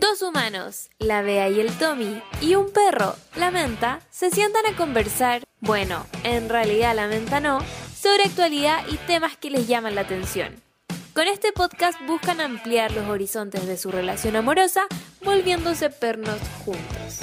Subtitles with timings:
[0.00, 4.74] Dos humanos, la Bea y el Tommy, y un perro, la Menta, se sientan a
[4.74, 7.58] conversar, bueno, en realidad la Menta no,
[7.94, 10.56] sobre actualidad y temas que les llaman la atención.
[11.12, 14.86] Con este podcast buscan ampliar los horizontes de su relación amorosa,
[15.22, 17.20] volviéndose pernos juntos.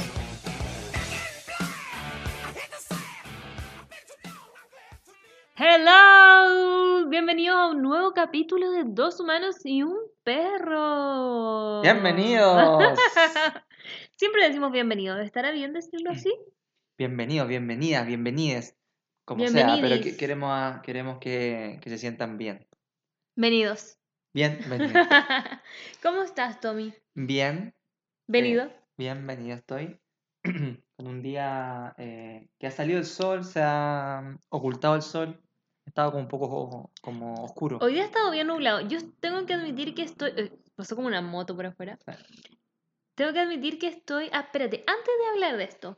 [5.56, 6.47] Hello,
[7.10, 11.82] bienvenidos a un nuevo capítulo de Dos humanos y un perro.
[11.82, 13.00] Bienvenidos.
[14.16, 16.34] Siempre decimos bienvenidos, ¿estará bien decirlo así?
[16.98, 18.76] Bienvenidos, bienvenidas, bienvenides.
[19.26, 22.68] Como sea, pero que- queremos, a- queremos que, que se sientan bien.
[23.36, 23.98] Venidos.
[24.34, 24.94] Bien, venidos.
[26.04, 26.94] ¿Cómo estás, Tommy?
[27.14, 27.74] Bien,
[28.28, 28.72] Venido.
[28.98, 30.00] bienvenido estoy.
[30.44, 35.42] Con un día eh, que ha salido el sol, se ha ocultado el sol.
[35.88, 37.80] Estaba como un poco como oscuro.
[37.82, 38.82] Hoy día ha estado bien nublado.
[38.82, 40.32] Yo tengo que admitir que estoy...
[40.36, 41.98] eh, pasó como una moto por afuera.
[43.16, 44.30] Tengo que admitir que estoy...
[44.34, 45.98] Ah, espérate, antes de hablar de esto,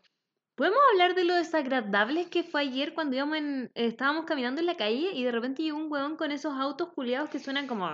[0.56, 4.68] ¿podemos hablar de lo desagradables que fue ayer cuando íbamos en, eh, estábamos caminando en
[4.68, 7.90] la calle y de repente llegó un huevón con esos autos culiados que suenan como...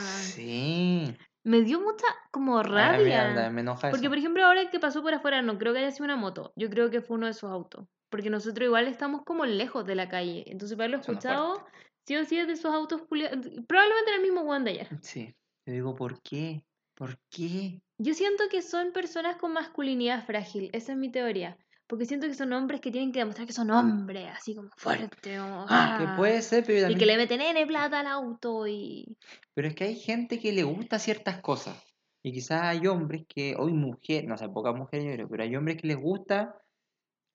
[0.00, 1.16] Sí.
[1.42, 3.50] Me dio mucha como rabia.
[3.50, 4.10] me enoja Porque, eso.
[4.10, 6.52] por ejemplo, ahora que pasó por afuera, no creo que haya sido una moto.
[6.54, 7.88] Yo creo que fue uno de esos autos.
[8.12, 10.44] Porque nosotros igual estamos como lejos de la calle.
[10.46, 11.66] Entonces, para haberlo Suena escuchado,
[12.06, 13.38] sí o sí es de esos autos culiados.
[13.66, 14.88] Probablemente era el mismo Juan de ayer.
[15.00, 15.34] Sí.
[15.64, 16.62] Yo digo, ¿por qué?
[16.94, 17.80] ¿Por qué?
[17.96, 20.68] Yo siento que son personas con masculinidad frágil.
[20.74, 21.56] Esa es mi teoría.
[21.86, 25.08] Porque siento que son hombres que tienen que demostrar que son hombres, así como fuertes.
[25.38, 28.08] como, Que ah, puede ser, pero yo Y también que le meten N plata al
[28.08, 29.16] auto y...
[29.54, 31.82] Pero es que hay gente que le gusta ciertas cosas.
[32.22, 35.56] Y quizás hay hombres que, hoy mujeres, no sé, pocas mujeres yo creo, pero hay
[35.56, 36.61] hombres que les gusta,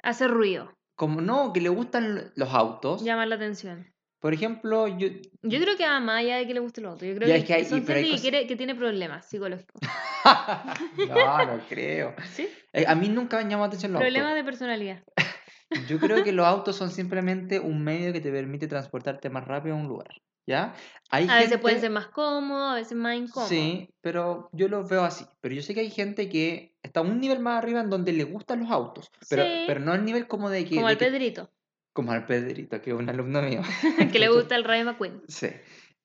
[0.07, 3.03] Hace ruido, como no, que le gustan los autos.
[3.03, 3.93] llamar la atención.
[4.19, 5.09] Por ejemplo, yo...
[5.43, 7.05] Yo creo que va más allá de que le guste el auto.
[7.05, 8.55] Yo creo Ya, que, es que hay- son pero hay gente que, cosas- quiere, que
[8.55, 9.81] tiene problemas psicológicos.
[10.97, 12.15] no, no creo.
[12.31, 12.47] ¿Sí?
[12.73, 14.37] Eh, A mí nunca me han llamado la atención los Problemas autos.
[14.37, 15.03] de personalidad.
[15.89, 19.75] Yo creo que los autos son simplemente un medio que te permite transportarte más rápido
[19.75, 20.07] a un lugar.
[20.47, 20.73] ¿Ya?
[21.09, 23.49] Hay A veces pueden ser más cómodos, a veces más incómodos.
[23.49, 25.25] Sí, pero yo lo veo así.
[25.41, 28.23] Pero yo sé que hay gente que está un nivel más arriba en donde le
[28.23, 29.09] gustan los autos.
[29.29, 29.63] Pero, Sí.
[29.67, 30.75] pero no al nivel como de que.
[30.75, 31.49] Como de al que- Pedrito,
[31.93, 33.61] como al Pedrito, que es un alumno mío.
[34.17, 35.21] que le gusta el Rayo McQueen.
[35.27, 35.47] Sí.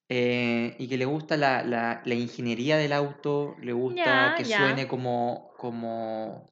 [0.09, 4.45] Eh, y que le gusta la, la, la ingeniería del auto, le gusta Ya, que
[4.45, 4.59] ya.
[4.59, 6.49] suene como, como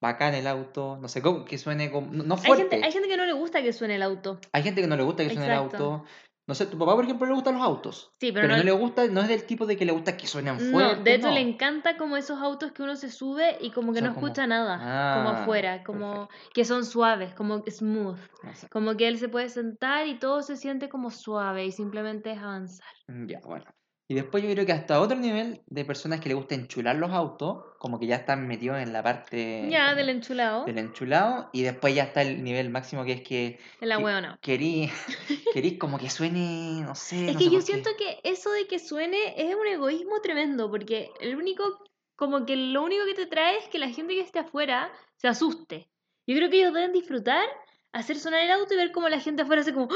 [0.00, 2.62] bacán el auto, no sé, cómo, que suene como, no no Hay fuerte.
[2.70, 4.38] gente, hay gente que no le gusta que suene el auto.
[4.52, 6.04] Hay gente que no le gusta que suene el auto.
[6.46, 8.12] No sé, tu papá, por ejemplo, le gustan los autos.
[8.20, 10.14] Sí, Pero, pero, no, no, le gusta, no es del tipo de que le gusta
[10.16, 11.02] que suenen no, fuerte.
[11.02, 11.34] de hecho no.
[11.34, 14.26] le encanta como esos autos que uno se sube y como que Son no como-
[14.26, 14.76] escucha nada,
[15.16, 19.48] como Ah, afuera, como que son suaves, como smooth, No como que él se puede
[19.48, 22.92] sentar y todo se siente como suave y simplemente es avanzar.
[23.08, 23.64] Mm, Ya, bueno.
[24.06, 27.10] Y después yo creo que hasta otro nivel de personas que le gusta enchular los
[27.10, 31.62] autos, como que ya están metidos en la parte ya, del enchulado, del enchulado, y
[31.62, 34.38] después ya está el nivel máximo que es que de la que- hueona.
[34.42, 34.90] querí,
[35.54, 37.28] querí como que suene, no sé.
[37.28, 37.64] Es no que sé yo qué.
[37.64, 41.82] siento que eso de que suene es un egoísmo tremendo, porque el único,
[42.14, 45.28] como que lo único que te trae es que la gente que esté afuera se
[45.28, 45.88] asuste.
[46.26, 47.46] Yo creo que ellos deben disfrutar
[47.92, 49.88] hacer sonar el auto y ver cómo la gente afuera hace como,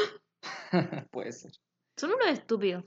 [0.73, 1.05] ¡Ah!
[1.11, 1.53] Puede ser.
[1.99, 2.85] son unos estúpidos.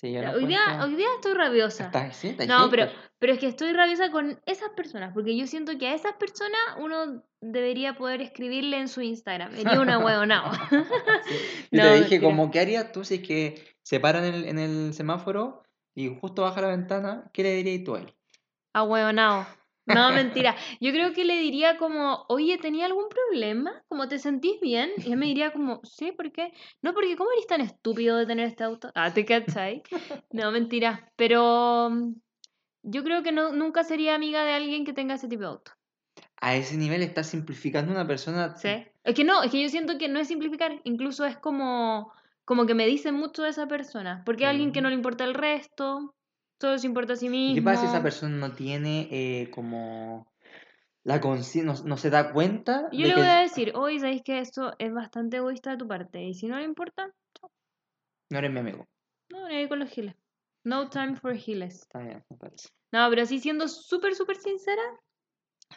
[0.00, 1.84] Sí, yo hoy, día, hoy día estoy rabiosa.
[1.84, 5.46] Está- sí, está No, pero, pero es que estoy rabiosa con esas personas, porque yo
[5.46, 9.54] siento que a esas personas uno debería poder escribirle en su Instagram.
[9.54, 10.52] Sería una huevonao.
[10.54, 11.34] Sí.
[11.70, 14.44] Yo No, te dije, como, ¿qué harías tú si es que se para en el,
[14.46, 17.30] en el semáforo y justo baja la ventana?
[17.34, 18.14] ¿Qué le dirías tú a él?
[18.72, 19.46] Ahueonao.
[19.94, 20.56] No, mentira.
[20.80, 23.82] Yo creo que le diría como, oye, ¿tenía algún problema?
[23.88, 24.90] ¿Cómo te sentís bien?
[25.04, 26.52] Y él me diría como, sí, ¿por qué?
[26.82, 28.90] No, porque ¿cómo eres tan estúpido de tener este auto?
[28.94, 29.82] Ah, ¿te cachai?
[30.32, 31.10] No, mentira.
[31.16, 32.14] Pero mm,
[32.82, 35.72] yo creo que no, nunca sería amiga de alguien que tenga ese tipo de auto.
[36.40, 38.56] A ese nivel estás simplificando a una persona.
[38.56, 38.68] ¿Sí?
[39.04, 40.80] Es que no, es que yo siento que no es simplificar.
[40.84, 42.12] Incluso es como,
[42.44, 44.22] como que me dicen mucho de esa persona.
[44.24, 44.84] Porque es alguien que Mm.
[44.84, 46.14] no le importa el resto,
[46.60, 47.52] solo se importa a sí mismo.
[47.52, 50.26] ¿Y qué pasa si esa persona no tiene eh, como
[51.04, 53.98] la conciencia, no, no se da cuenta Yo de le que voy a decir, oye,
[53.98, 56.22] ¿sabéis que esto es bastante egoísta de tu parte?
[56.22, 57.10] Y si no le importa,
[58.30, 58.86] no eres mi amigo?
[59.30, 60.14] no, ni ahí con los giles.
[60.64, 61.74] No time for giles.
[61.82, 62.68] Está bien, me parece.
[62.92, 64.82] No, pero sí siendo súper, súper sincera,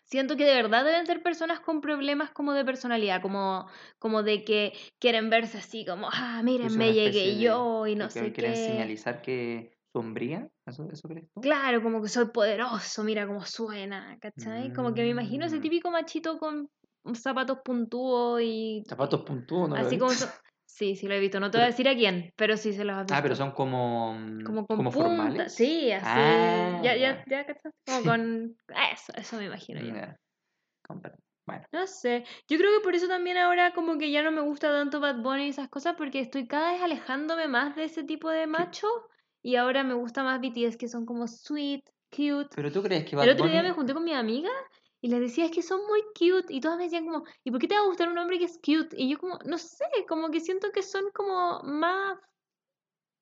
[0.06, 3.68] siento que de verdad deben ser personas con problemas como de personalidad, como,
[4.00, 8.10] como de que quieren verse así, como, ah, miren, me llegué de- yo y no
[8.14, 8.56] que sé quieren qué.
[8.56, 11.42] señalizar que sombría, ¿eso, eso crees tú?
[11.42, 14.74] Claro, como que soy poderoso, mira cómo suena, ¿cachai?
[14.74, 15.62] Como que me imagino ese Mm.
[15.62, 16.70] típico machito con
[17.14, 20.28] zapatos puntúos y Zapatos puntúos, no así como so-
[20.66, 21.40] Sí, sí lo he visto.
[21.40, 23.14] No te voy a decir a quién, pero sí se los has visto.
[23.14, 24.16] Ah, pero son como.
[24.16, 25.08] mm, Como con como punta.
[25.10, 25.54] formales.
[25.54, 26.04] Sí, así.
[26.04, 27.24] Ah, ya, ya, ya.
[27.28, 27.70] ya, ¿cachaste?
[27.86, 28.58] Como con.
[28.92, 29.94] Eso, eso me imagino yo.
[29.94, 30.18] Ya.
[30.88, 31.20] Comprendo.
[31.46, 32.24] Bueno, No sé.
[32.48, 35.18] Yo creo que por eso también ahora como que ya no me gusta tanto Bad
[35.22, 38.88] Bunny y esas cosas porque estoy cada vez alejándome más de ese tipo de macho
[39.44, 42.50] y ahora me gusta más BTS que son como sweet, cute.
[42.56, 44.50] pero tú crees que Bad El otro día Bunny- me junté con mi amiga
[45.02, 47.60] y les decía es que son muy cute y todas me decían como, ¿y por
[47.60, 48.96] qué te va a gustar un hombre que es cute?
[48.98, 52.18] Y yo como, no sé, como que siento que son como más,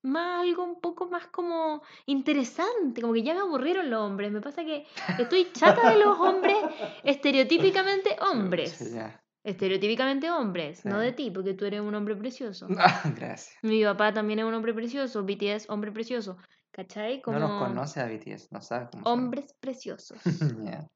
[0.04, 4.32] más algo un poco más como interesante, como que ya me aburrieron los hombres.
[4.32, 4.86] Me pasa que
[5.20, 6.58] estoy chata de los hombres
[7.04, 8.94] estereotípicamente hombres.
[8.94, 9.21] Ya.
[9.44, 12.68] Estereotípicamente hombres, no de ti, porque tú eres un hombre precioso.
[12.80, 13.56] Ah, Gracias.
[13.64, 16.38] Mi papá también es un hombre precioso, BTS, hombre precioso.
[16.72, 17.22] ¿Cachai?
[17.22, 19.12] Como No los conoce a BTS, no sabe cómo son.
[19.20, 20.20] hombres preciosos.
[20.64, 20.88] Ya.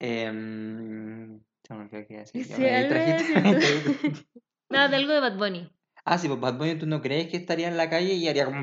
[0.00, 1.40] Em,
[1.70, 2.44] me qué decir.
[2.44, 2.52] Sí,
[4.68, 5.70] Nada, de algo de Bad Bunny.
[6.04, 8.46] ah, sí, pues Bad Bunny, ¿tú no crees que estaría en la calle y haría
[8.46, 8.58] como...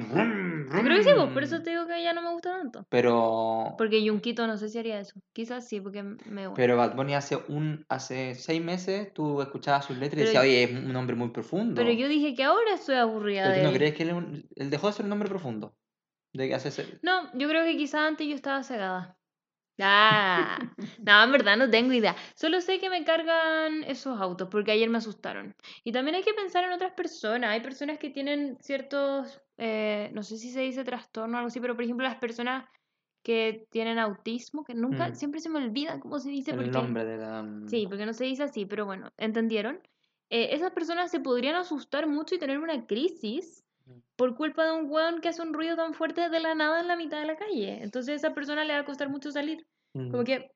[0.77, 2.86] Yo creo que sí, pues, por eso te digo que ya no me gusta tanto.
[2.89, 3.75] Pero...
[3.77, 5.19] Porque Junquito no sé si haría eso.
[5.33, 6.62] Quizás sí, porque me gusta.
[6.62, 10.63] Pero Bad Bunny hace un hace seis meses tú escuchabas sus letras y decías, oye,
[10.63, 11.75] es un hombre muy profundo.
[11.75, 13.77] Pero yo dije que ahora estoy aburrida Pero de tú no él.
[13.77, 15.75] crees que él, es un- él dejó de ser un hombre profundo.
[16.33, 19.16] De que hace No, yo creo que quizás antes yo estaba cegada.
[19.81, 20.60] Ah,
[21.00, 22.13] no, en verdad no tengo idea.
[22.36, 25.56] Solo sé que me cargan esos autos porque ayer me asustaron.
[25.86, 27.51] Y también hay que pensar en otras personas.
[27.51, 31.60] Hay personas que tienen ciertos, eh, no sé si se dice trastorno o algo así,
[31.60, 32.66] pero por ejemplo las personas
[33.22, 35.16] que tienen autismo, que nunca, Mm.
[35.16, 36.52] siempre se me olvida cómo se dice.
[36.52, 37.44] el porque- nombre de la...
[37.44, 39.80] mm, Sí, porque no se dice así, pero bueno, ¿entendieron?
[40.30, 44.00] Eh, esas personas se podrían asustar mucho y tener una crisis Mm.
[44.16, 46.88] por culpa de un weón que hace un ruido tan fuerte de la nada en
[46.88, 47.82] la mitad de la calle.
[47.84, 49.66] Entonces a esa persona le va a costar mucho salir.
[49.94, 50.52] mm, Como que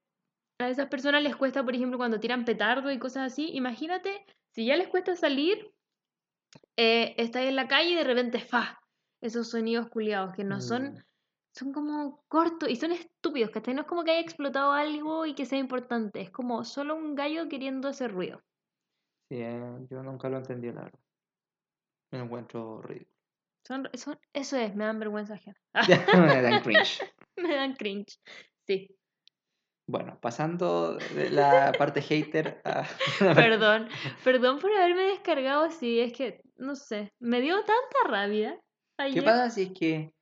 [0.60, 3.50] a esas personas les cuesta, por ejemplo, cuando tiran petardo y cosas así.
[3.54, 5.72] Imagínate, si ya les cuesta salir,
[6.78, 8.80] eh, estáis en la calle y de repente, ¡fa!
[9.24, 11.04] Esos sonidos culiados que no son mm,
[11.54, 13.76] son como cortos y son estúpidos, ¿cachai?
[13.76, 17.16] No es como que haya explotado algo y que sea importante, es como solo un
[17.16, 18.42] gallo queriendo hacer ruido.
[19.30, 21.00] Sí, eh, yo nunca lo entendí, la verdad.
[22.12, 23.12] Me lo encuentro ridículo.
[23.66, 25.58] Son, son, eso es, me dan vergüenza ajena.
[26.28, 27.00] Me dan cringe.
[27.38, 28.20] me dan cringe.
[28.68, 28.98] Sí,
[29.88, 32.84] Bueno, pasando de la parte hater a...
[33.20, 33.88] perdón.
[34.24, 38.60] Perdón por haberme descargado así, es que, no sé, me dio tanta rabia.
[39.12, 40.14] ¿Qué pasa si es que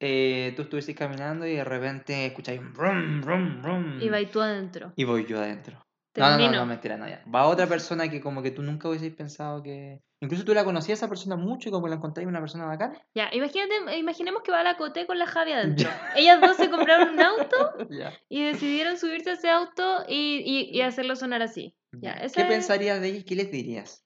[0.00, 4.26] eh, tú estuvieses caminando y de repente escucháis un brum, brum, brum, Y va y
[4.26, 4.92] tú adentro.
[4.96, 5.82] y voy yo adentro?
[6.16, 7.22] No, no, no, no, mentira, no, ya.
[7.32, 10.00] Va otra persona que como que tú nunca hubieses pensado que...
[10.22, 12.98] Incluso tú la conocías a esa persona mucho y como la encontráis una persona bacana.
[13.14, 15.90] Ya, imagínate, imaginemos que va la Coté con la Javi adentro.
[16.14, 17.56] Ellas dos se compraron un auto
[17.90, 18.14] Ya.
[18.30, 21.76] y decidieron subirse a ese auto y, y, y hacerlo sonar así.
[21.92, 24.05] Ya, ¿Qué pensarías de ella y qué les dirías?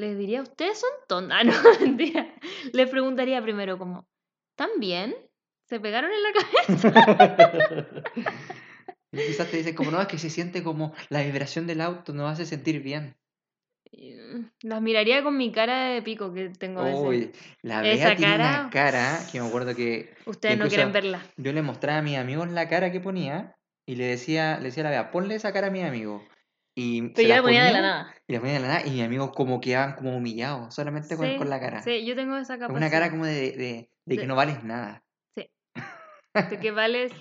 [0.00, 1.38] Les diría, ustedes son tontas.
[1.40, 2.34] Ah, no, mentira.
[2.72, 4.06] Les preguntaría primero como,
[4.52, 5.14] ¿están bien?
[5.68, 8.04] ¿Se pegaron en la cabeza?
[9.12, 12.12] Y quizás te dicen como, no, es que se siente como la vibración del auto,
[12.12, 13.16] nos hace sentir bien.
[13.92, 16.82] Mm, Las miraría con mi cara de pico que tengo.
[17.08, 17.32] Uy,
[17.62, 21.20] la Esa Bea tiene cara, una cara que me acuerdo que Ustedes no quieren verla.
[21.36, 24.84] yo le mostraba a mis amigos la cara que ponía y le decía, le decía
[24.84, 26.24] a la Bea, ponle esa cara a mi amigo.
[26.74, 28.14] Y Pero yo la ponía de la nada.
[28.26, 31.26] Y la ponía de la nada y mis amigos como quedaban como humillados, solamente con,
[31.26, 31.82] Sí, con la cara.
[31.82, 32.76] Sí, yo tengo esa Es capacidad.
[32.76, 35.02] una cara como de, de- de De- que no vales nada.
[35.36, 37.12] de que vales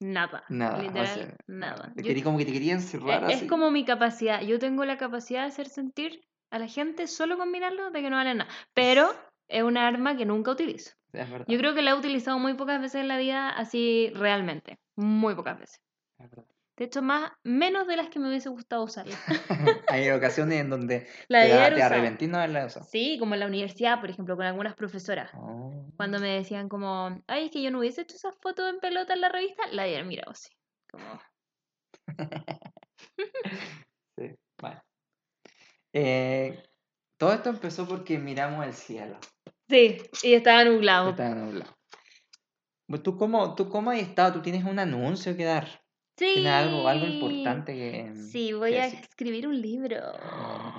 [0.00, 0.44] nada.
[0.48, 1.92] Nada, o Literal, sea, nada.
[1.94, 3.44] Te quería- como que te querían cerrar es, así.
[3.44, 4.40] es como mi capacidad.
[4.42, 8.10] Yo tengo la capacidad de hacer sentir a la gente solo con mirarlo de que
[8.10, 8.50] no valen nada.
[8.74, 9.14] Pero
[9.48, 10.92] es una arma que nunca utilizo.
[11.12, 14.10] Es verdad, Yo creo que la he utilizado muy pocas veces en la vida, así
[14.14, 14.78] realmente.
[14.96, 15.80] Muy pocas veces.
[16.18, 16.46] es verdad.
[16.76, 19.16] De hecho, más, menos de las que me hubiese gustado usarla.
[19.88, 22.84] Hay ocasiones en donde La te, da- te arrepentís no haberla usado.
[22.86, 25.30] Sí, como en la universidad, por ejemplo, con algunas profesoras.
[25.34, 25.86] Oh.
[25.96, 29.14] Cuando me decían como, ay, es que yo no hubiese hecho esas fotos en pelota
[29.14, 30.48] en la revista, la habían mirado así.
[30.90, 31.04] Como,
[34.18, 34.82] Sí, bueno.
[35.92, 36.62] Eh,
[37.18, 39.18] todo esto empezó porque miramos el cielo.
[39.68, 41.10] sí, y estaba nublado.
[41.10, 41.72] Estaba nublado.
[42.88, 44.32] Pues, ¿Tú cómo, ¿Tú cómo has estado?
[44.34, 45.83] ¿Tú tienes un anuncio que dar?
[46.16, 46.26] Sí.
[46.32, 49.00] ¿Tienes algo, algo importante que, Sí, voy que a decir?
[49.00, 49.96] escribir un libro.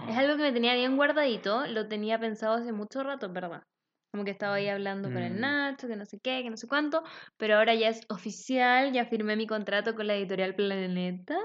[0.05, 0.19] Es Mm.
[0.19, 3.63] algo que me tenía bien guardadito, lo tenía pensado hace mucho rato, ¿verdad?
[4.11, 5.41] Como que estaba ahí hablando con el Mm.
[5.41, 7.03] Nacho, que no sé qué, que no sé cuánto,
[7.37, 11.37] pero ahora ya es oficial, ya firmé mi contrato con la editorial Planeta.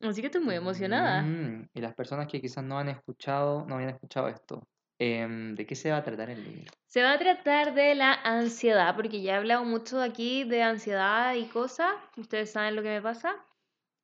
[0.00, 1.34] Así que estoy muy emocionada.
[1.34, 4.62] Mm, Y las personas que quizás no han escuchado, no habían escuchado esto,
[5.02, 6.72] em, ¿de qué se va a tratar el libro?
[6.86, 11.34] Se va a tratar de la ansiedad, porque ya he hablado mucho aquí de ansiedad
[11.34, 13.34] y cosas, ustedes saben lo que me pasa.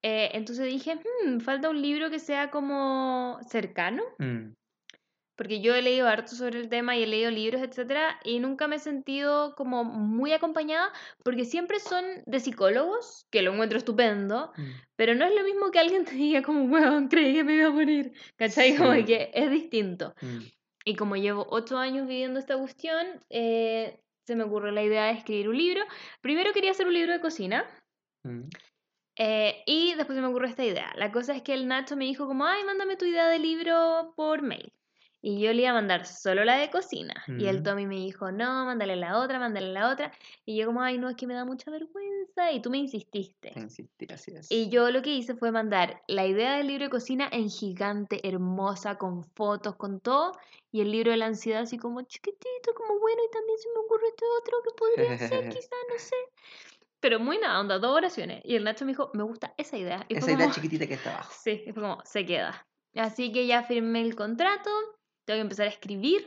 [0.03, 4.55] Eh, entonces dije, "Hmm, falta un libro que sea como cercano, Mm,
[5.37, 8.67] porque yo he leído harto sobre el tema y he leído libros, etcétera, y nunca
[8.69, 10.91] me he sentido como muy acompañada,
[11.25, 14.71] porque siempre son de psicólogos, que lo encuentro estupendo, Mm.
[14.97, 17.69] pero no es lo mismo que alguien te diga como, weón, creí que me iba
[17.69, 18.77] a morir, ¿cachai?
[18.77, 19.05] Como Sí.
[19.05, 20.15] que es distinto.
[20.23, 20.39] Mm.
[20.89, 25.13] Y como llevo ocho años viviendo esta cuestión, eh, se me ocurrió la idea de
[25.13, 25.83] escribir un libro.
[26.23, 27.67] Primero quería hacer un libro de cocina.
[28.25, 28.49] Mm.
[29.19, 30.91] eh, y después se me ocurrió esta idea.
[30.97, 34.15] La cosa es que el Nacho me dijo como, ay, mándame tu idea de libro
[34.17, 34.73] por mail.
[35.21, 37.13] Y yo le iba a mandar solo la de cocina.
[37.27, 37.63] Y el Mm.
[37.65, 40.13] Tommy me dijo, no, mándale la otra, mándale la otra.
[40.45, 42.53] Y yo como, ay, no, es que me da mucha vergüenza.
[42.53, 43.51] Y tú me insististe.
[43.51, 44.51] Te insistir, así es.
[44.51, 48.27] Y yo lo que hice fue mandar la idea del libro de cocina en gigante,
[48.29, 50.39] hermosa, con fotos, con todo.
[50.71, 53.81] Y el libro de la ansiedad así como chiquitito, como bueno, y también se me
[53.85, 56.17] ocurre este otro que podría ser, quizá, no sé.
[57.01, 58.43] Pero muy nada, onda, dos oraciones.
[58.45, 60.05] Y el Nacho me dijo, me gusta esa idea.
[60.09, 61.33] Y Esa idea como, chiquitita que está abajo.
[61.43, 62.67] sí, y fue como, se queda.
[62.95, 64.71] Así que ya firmé el contrato,
[65.29, 66.27] tengo que empezar a escribir.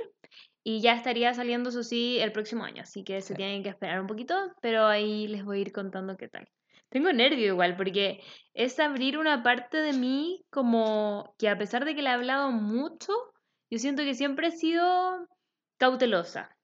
[0.63, 2.83] Y ya estaría saliendo, eso sí, el próximo año.
[2.83, 6.15] Así que se tienen que esperar un poquito, pero ahí les voy a ir contando
[6.17, 6.47] qué tal.
[6.89, 8.21] Tengo nervio igual, porque
[8.53, 12.51] es abrir una parte de mí como que a pesar de que le he hablado
[12.51, 13.11] mucho,
[13.71, 15.27] yo siento que siempre he sido
[15.79, 16.55] cautelosa.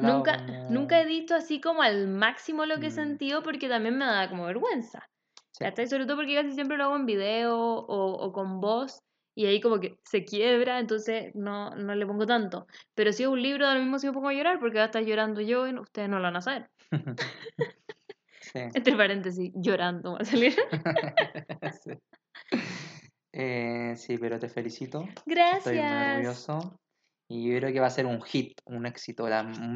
[0.00, 2.94] Nunca, como- nunca he dicho así como al máximo lo que he Mm.
[2.94, 5.06] sentido porque también me da como vergüenza.
[5.52, 5.64] Sí.
[5.64, 5.88] ¿Cachai?
[5.88, 9.00] Sobre todo porque casi siempre lo hago en video o, o con voz
[9.36, 12.66] y ahí como que se quiebra, entonces no, no le pongo tanto.
[12.94, 14.86] Pero si es un libro, ahora mismo sí me pongo a llorar porque va a
[14.86, 16.70] estar llorando yo y no- ustedes no lo van a saber.
[18.40, 18.58] Sí.
[18.74, 20.56] Entre paréntesis, llorando va a salir.
[21.84, 21.92] sí.
[23.32, 25.00] Eh, sí, pero te felicito.
[25.00, 26.08] Estoy muy Gracias.
[26.12, 26.80] orgulloso.
[27.28, 29.26] Y yo creo que va a ser un hit, un éxito,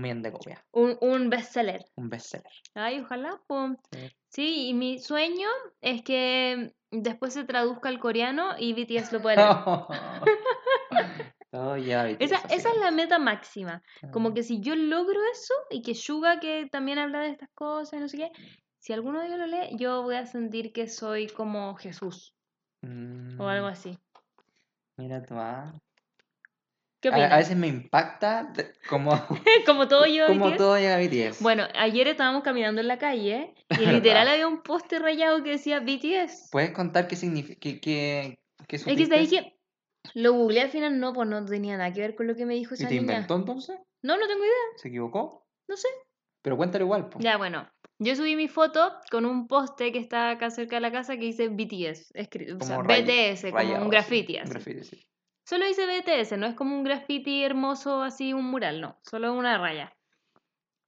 [0.00, 1.84] bien de copia, Un, un bestseller.
[1.96, 2.52] un bestseller.
[2.74, 3.40] Ay, ojalá.
[3.46, 3.70] po.
[3.92, 4.16] Sí.
[4.28, 5.48] Sí, y mi sueño
[5.80, 9.50] es que después se traduzca al coreano y BTS lo pueda leer.
[11.52, 13.82] Lleva BTS, Esa, esa es la meta máxima.
[14.12, 17.50] Como Ah, que si yo logro eso y que Suga, que también habla de estas
[17.54, 18.30] cosas, no sé qué,
[18.78, 22.34] si alguno de ellos lo lee, yo voy a sentir que soy como Jesús
[22.82, 23.98] o algo mm, así.
[24.96, 25.74] Mira tú, ah.
[27.00, 27.32] ¿Qué A, opinas?
[27.32, 28.52] a veces me impacta
[28.88, 29.10] como,
[29.66, 30.56] como todo como BTS.
[30.58, 31.42] todo llega a BTS.
[31.42, 35.80] Bueno, ayer estábamos caminando en la calle y literal había un poste rayado que decía
[35.80, 36.48] BTS.
[36.52, 38.38] ¿Puedes contar qué significa, qué, qué,
[38.68, 39.56] qué Es que sabéis que
[40.14, 42.54] lo googleé al final, no, pues no tenía nada que ver con lo que me
[42.54, 43.12] dijo ¿Y esa te niña.
[43.14, 43.78] inventó entonces?
[44.02, 45.46] No, no tengo idea, ¿Se equivocó?
[45.68, 45.88] no sé.
[46.42, 47.18] Pero cuéntalo igual, po.
[47.20, 47.68] Ya, bueno.
[47.98, 51.26] Yo subí mi foto con un poste que está acá cerca de la casa que
[51.26, 54.50] dice BTS, escrito, o sea, BTS, como un graffiti así.
[54.50, 55.06] graffiti, sí.
[55.50, 59.58] Solo dice BTS, no es como un graffiti hermoso así, un mural, no, solo una
[59.58, 59.92] raya.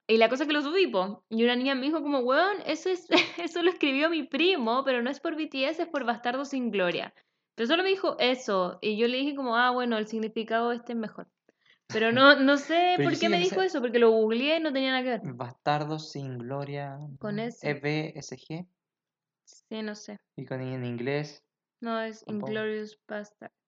[0.07, 2.55] Y la cosa es que lo subí, po, y una niña me dijo como, weón,
[2.65, 3.05] eso, es,
[3.37, 7.13] eso lo escribió mi primo, pero no es por BTS, es por Bastardo sin Gloria.
[7.55, 10.93] Pero solo me dijo eso, y yo le dije como, ah, bueno, el significado este
[10.93, 11.27] es mejor.
[11.87, 14.91] Pero no, no sé por qué me dijo eso, porque lo googleé y no tenía
[14.91, 15.33] nada que ver.
[15.33, 16.97] Bastardo sin gloria.
[17.19, 17.41] Con ¿no?
[17.41, 17.69] ese.
[17.69, 18.65] EBSG.
[19.43, 20.21] Sí, no sé.
[20.37, 21.43] Y con en inglés.
[21.81, 22.23] No, es.
[22.27, 23.62] Inglorious Bastards.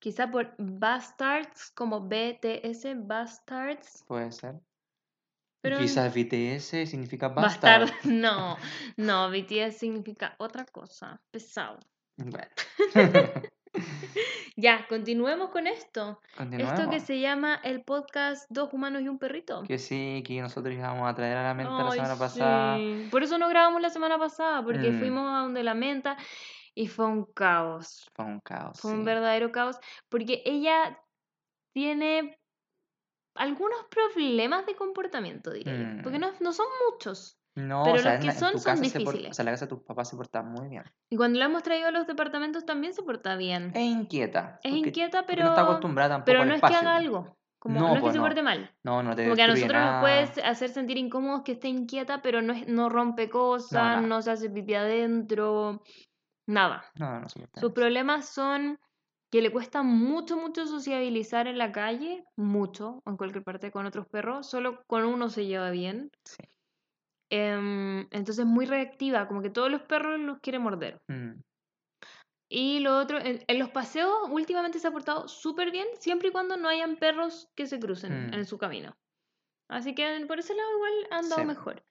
[0.00, 4.04] Quizá por Bastards, como BTS, Bastards.
[4.06, 4.54] Puede ser.
[5.60, 7.80] Pero Quizás BTS significa Bastard.
[7.90, 8.04] bastard.
[8.12, 8.56] No,
[8.96, 11.20] no, BTS significa otra cosa.
[11.32, 11.78] Pesado.
[12.16, 12.46] Bueno,
[14.56, 16.20] Ya, continuemos con esto.
[16.32, 17.02] Esto que continuemos.
[17.02, 19.62] se llama el podcast Dos Humanos y un Perrito.
[19.62, 22.76] Que sí, que nosotros íbamos a traer a la mente la semana pasada.
[22.76, 23.06] sí.
[23.10, 24.98] Por eso no grabamos la semana pasada, porque Mm.
[24.98, 26.16] fuimos a donde la menta
[26.80, 28.08] y fue un caos.
[28.14, 28.80] Fue un caos.
[28.80, 29.04] Fue un sí.
[29.04, 30.98] verdadero caos, porque ella
[31.74, 32.38] tiene
[33.34, 36.02] algunos problemas de comportamiento, diría yo.
[36.02, 36.22] Porque Mm.
[36.22, 37.36] no, no son muchos.
[37.54, 39.30] No, pero o sea, los que en son son se por- difíciles.
[39.32, 40.84] o sea, la casa de tus papás se porta muy bien.
[41.10, 43.72] Y cuando la hemos traído a los departamentos también se porta bien.
[43.74, 44.60] Es inquieta.
[44.62, 47.36] Es porque- inquieta, pero, no está acostumbrada tampoco pero al no es que haga algo.
[47.60, 48.70] Como, No, no, es que pues se porte mal.
[48.84, 50.00] No, no te Como que a nosotros nos nada.
[50.00, 54.30] puede hacer sentir incómodos que esté inquieta, pero no, es, no rompe cosas, no se
[54.30, 55.82] hace pipí adentro,
[56.48, 56.84] nada.
[56.98, 58.78] No, no se porta Sus problemas son
[59.30, 63.86] que le cuesta mucho, mucho sociabilizar en la calle, mucho, o en cualquier parte con
[63.86, 66.10] otros perros, solo con uno se lleva bien.
[66.24, 66.44] Sí.
[67.30, 70.98] Em, entonces es muy reactiva, como que todos los perros los quiere morder.
[71.10, 71.40] Mm,
[72.50, 76.32] Y lo otro, en, en los paseos últimamente se ha portado súper bien, siempre y
[76.32, 78.34] cuando no hayan perros que se crucen Mm.
[78.34, 78.96] en su camino.
[79.68, 81.46] Así que por ese lado igual ha andado Sí.
[81.46, 81.84] mejor.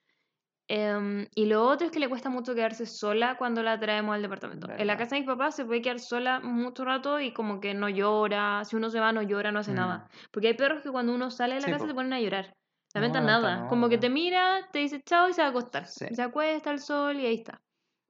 [0.69, 4.21] Em, y lo otro es que le cuesta mucho quedarse sola cuando la traemos al
[4.21, 4.67] departamento.
[4.77, 7.73] En la casa de mis papás se puede quedar sola mucho rato y como que
[7.73, 8.63] no llora.
[8.65, 10.05] Si uno se va, no llora, no hace nada.
[10.05, 10.27] mm.
[10.31, 11.87] Porque hay perros que cuando uno sale de la Sí, casa po.
[11.87, 12.53] se ponen a llorar.
[12.93, 13.55] La No, menta la menta nada.
[13.55, 15.85] no, como que te mira, te dice chao y se va a acostar.
[15.87, 16.05] Sí.
[16.11, 17.59] Se acuesta al sol y ahí está.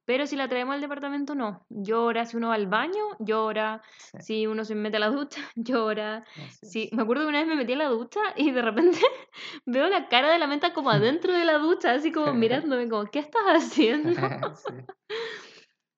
[0.08, 1.66] Pero si la traemos al departamento, no.
[1.68, 3.82] Llora si uno va al baño, llora.
[3.98, 6.24] Sí, Si uno se mete a la ducha, llora.
[6.62, 8.98] Sí, me acuerdo que una vez me metí a la ducha y de repente
[9.66, 13.04] veo la cara de la menta como adentro de la ducha, así como mirándome, como,
[13.10, 14.18] ¿qué estás haciendo?
[14.56, 14.72] Sí.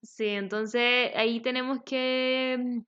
[0.03, 2.79] Sí, entonces ahí tenemos que, mm,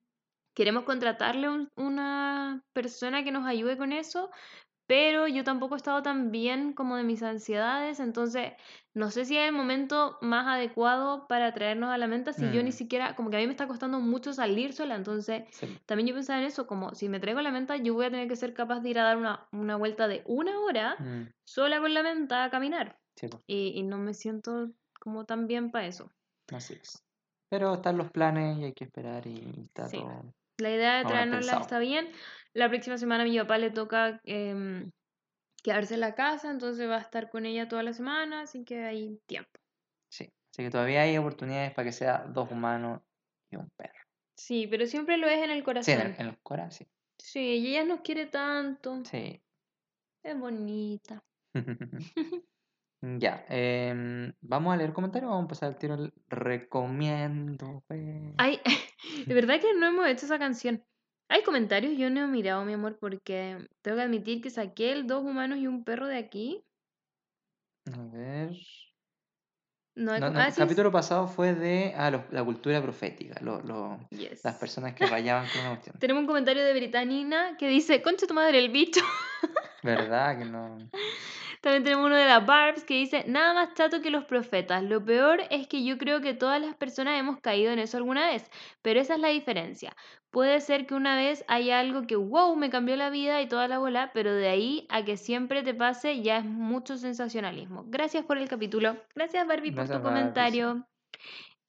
[0.54, 4.30] queremos contratarle un- una persona que nos ayude con eso,
[4.86, 8.52] pero yo tampoco he estado tan bien como de mis ansiedades, entonces
[8.94, 12.62] no sé si es el momento más adecuado para traernos a la menta, si yo
[12.62, 12.72] ni Mm.
[12.72, 15.78] siquiera, como que a mí me está costando mucho salir sola, entonces Sí.
[15.86, 18.28] también yo pensaba en eso, como si me traigo la menta, yo voy a tener
[18.28, 21.80] que ser capaz de ir a dar una, una vuelta de una hora Mm, sola
[21.80, 25.86] con la menta a caminar, sí, y, y no me siento como tan bien para
[25.86, 26.10] eso.
[26.52, 27.02] así es.
[27.50, 29.92] Pero están los planes y hay que esperar y está Sí.
[29.92, 30.32] todo.
[30.58, 31.60] La idea de traernosla pensado.
[31.60, 32.10] está bien.
[32.54, 34.90] La próxima semana a mi papá le toca em,
[35.62, 38.84] quedarse en la casa, entonces va a estar con ella toda la semana, así que
[38.84, 39.50] hay tiempo.
[40.10, 40.24] Sí.
[40.52, 43.00] Así que todavía hay oportunidades para que sea dos humanos
[43.50, 43.98] y un perro.
[44.36, 46.00] Sí, pero siempre lo es en el Sí, en, corazón.
[46.00, 46.86] el- en los coras, sí.
[47.18, 49.04] Sí, y ella nos quiere tanto.
[49.04, 49.40] Sí.
[50.22, 51.22] Es bonita.
[53.18, 55.92] Ya, em, ¿vamos a leer comentarios o vamos a pasar al tiro?
[55.94, 57.84] al Recomiendo.
[57.86, 58.00] pues.
[58.38, 58.60] Ay,
[59.26, 60.82] de verdad que no hemos hecho esa canción.
[61.28, 65.06] Hay comentarios, yo no he mirado, mi amor, porque tengo que admitir que saqué el
[65.06, 66.64] dos humanos y un perro de aquí.
[67.86, 68.50] A ver.
[69.96, 73.40] No No, no, ah, el sí, capítulo pasado fue de ah, los- la cultura profética,
[73.40, 74.44] lo- lo- yes.
[74.44, 75.96] las personas que rayaban con una cuestión.
[76.00, 79.00] Tenemos un comentario de Britanina que dice, concha tu madre el bicho.
[79.82, 80.38] ¿Verdad?
[80.38, 80.78] Que no.
[81.64, 84.82] También tenemos uno de las Barbs que dice, nada más chato que los profetas.
[84.82, 88.26] Lo peor es que yo creo que todas las personas hemos caído en eso alguna
[88.26, 88.50] vez,
[88.82, 89.96] pero esa es la diferencia.
[90.30, 93.66] Puede ser que una vez haya algo que, wow, me cambió la vida y toda
[93.66, 97.84] la bola, pero de ahí a que siempre te pase ya es mucho sensacionalismo.
[97.86, 98.98] Gracias por el capítulo.
[99.14, 100.86] Gracias Barbie por tu Barbie, comentario.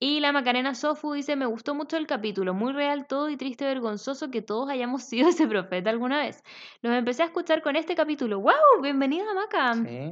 [0.07, 3.65] Y la Macarena Sofu dice, me gustó mucho el capítulo, muy real todo y triste
[3.65, 6.43] vergonzoso que todos hayamos sido ese profeta alguna vez.
[6.83, 8.39] Los empecé a escuchar con este capítulo.
[8.39, 8.83] ¡Wow!
[8.83, 9.73] Bienvenida Maca.
[9.73, 10.11] Sí.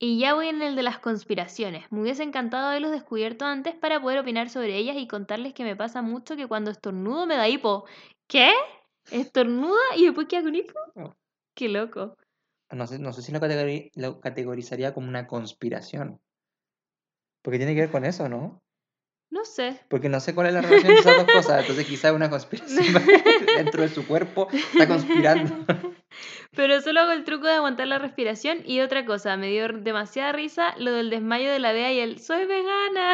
[0.00, 1.84] Y ya voy en el de las conspiraciones.
[1.92, 5.76] Me hubiese encantado haberlos descubierto antes para poder opinar sobre ellas y contarles que me
[5.76, 7.84] pasa mucho que cuando estornudo me da hipo.
[8.26, 8.50] ¿Qué?
[9.12, 10.74] ¿Estornuda y después queda con hipo?
[10.96, 11.14] Oh.
[11.54, 12.16] Qué loco.
[12.72, 16.18] No sé, no sé si lo, categori- lo categorizaría como una conspiración.
[17.40, 18.60] Porque tiene que ver con eso, ¿no?
[19.36, 19.78] No sé.
[19.88, 21.60] Porque no sé cuál es la relación de esas dos cosas.
[21.60, 22.86] Entonces quizá es una conspiración
[23.56, 24.48] dentro de su cuerpo.
[24.50, 25.54] Está conspirando.
[26.56, 30.32] Pero solo hago el truco de aguantar la respiración y otra cosa, me dio demasiada
[30.32, 33.12] risa lo del desmayo de la Bea y el soy vegana.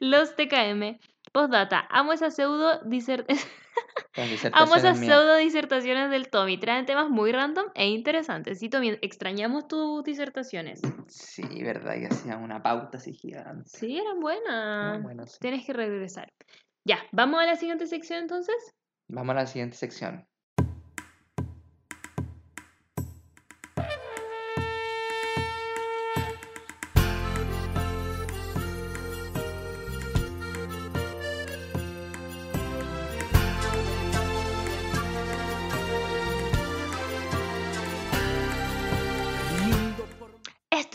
[0.00, 0.98] Los TKM.
[1.32, 3.26] Postdata, amo esa pseudo disert-
[4.16, 5.12] Esas mías.
[5.12, 6.58] pseudo disertaciones del Tommy.
[6.58, 8.58] Traen temas muy random e interesantes.
[8.58, 10.80] Sí, Tommy, extrañamos tus disertaciones.
[11.08, 13.68] Sí, verdad que hacían una pauta así gigante.
[13.68, 15.02] Sí, eran buenas.
[15.02, 15.36] Bueno, sí.
[15.40, 16.28] Tienes que regresar.
[16.84, 18.56] Ya, vamos a la siguiente sección entonces.
[19.08, 20.26] Vamos a la siguiente sección.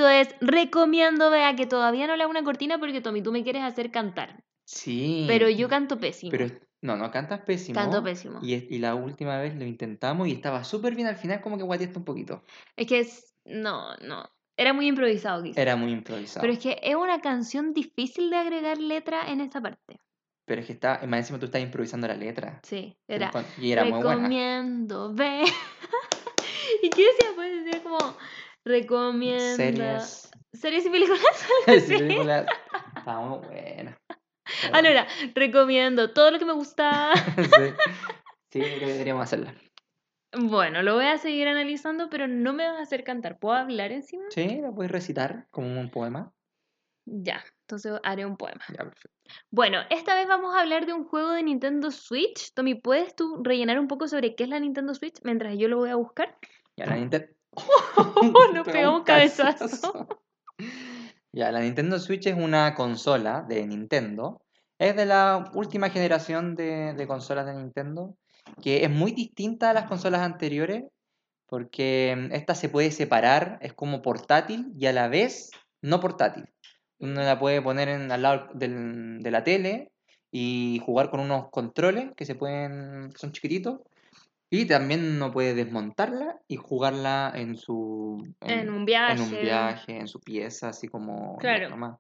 [0.02, 3.44] Esto es Recomiendo Vea, que todavía no le hago una cortina porque Tommy, tú me
[3.44, 4.44] quieres hacer cantar.
[4.66, 5.26] Sí.
[5.28, 6.32] Pero yo canto pésimo.
[6.32, 6.48] Pero
[6.82, 7.80] no, no cantas pésimo.
[7.80, 8.40] Canto pésimo.
[8.42, 11.08] Y, y la última vez lo intentamos y estaba súper bien.
[11.08, 12.44] Al final, como que guateaste un poquito.
[12.76, 13.36] Es que es...
[13.46, 14.28] No, no.
[14.58, 15.60] Era muy improvisado, quizás.
[15.60, 16.42] Era muy improvisado.
[16.42, 20.00] Pero es que es una canción difícil de agregar letra en esta parte.
[20.46, 22.60] Pero es que está, más encima tú estás improvisando la letra.
[22.64, 23.32] Sí, era.
[23.60, 24.16] Y era muy buena.
[24.16, 25.44] recomiendo, ve.
[26.82, 27.30] ¿Y qué decía?
[27.36, 28.18] Pues decía como,
[28.66, 29.56] recomienda.
[29.56, 30.32] Series.
[30.54, 31.22] Series y películas.
[31.86, 32.46] Sí, películas.
[32.98, 33.98] Está muy buena.
[34.74, 37.14] Ah, no era, recomiendo todo lo que me gusta.
[37.36, 37.74] sí.
[38.52, 39.56] Sí, creo que deberíamos hacerla.
[40.38, 43.40] bueno, lo voy a seguir analizando, pero no me vas a hacer cantar.
[43.40, 44.26] ¿Puedo hablar encima?
[44.30, 46.34] Sí, la puedes recitar como un poema.
[47.06, 48.62] Ya, entonces haré un poema.
[48.70, 49.10] Ya, perfecto.
[49.50, 52.54] Bueno, esta vez vamos a hablar de un juego de Nintendo Switch.
[52.54, 55.78] Tommy, ¿puedes tú rellenar un poco sobre qué es la Nintendo Switch mientras yo lo
[55.78, 56.38] voy a buscar?
[56.78, 57.28] Ya, la Nintendo.
[58.54, 60.08] Nos pegamos un cabezazo.
[61.34, 64.42] Ya, la Nintendo Switch es una consola de Nintendo.
[64.78, 68.18] Es de la última generación de, de consolas de Nintendo,
[68.62, 70.84] que es muy distinta a las consolas anteriores,
[71.46, 76.50] porque mm, esta se puede separar, es como portátil y a la vez no portátil.
[77.00, 79.92] Uno la puede poner en, al lado del- de la tele
[80.32, 83.80] y jugar con unos controles que se pueden, que son chiquititos.
[84.54, 89.14] Y también uno puede desmontarla y jugarla en su En un viaje.
[89.14, 91.98] en un viaje, en su pieza, así como Claro.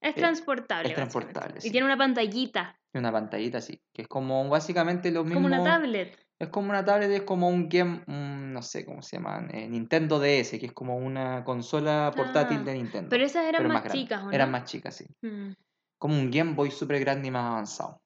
[0.00, 0.88] Es transportable.
[0.88, 1.70] es transportable, Y sí.
[1.72, 5.42] tiene una pantallita, Y una pantallita así, que es como básicamente lo mismo.
[5.42, 6.16] como una tablet.
[6.38, 10.18] Es como una tablet, es como un game, no sé cómo se llama, eh, Nintendo
[10.20, 13.08] DS, que es como una consola portátil Ah, de Nintendo.
[13.10, 14.32] Pero esas eran pero más, chicas, ¿o no?
[14.32, 15.04] Eran más chicas, sí.
[15.20, 15.52] Mm.
[15.98, 18.00] Como un Game Boy súper grande y más avanzado.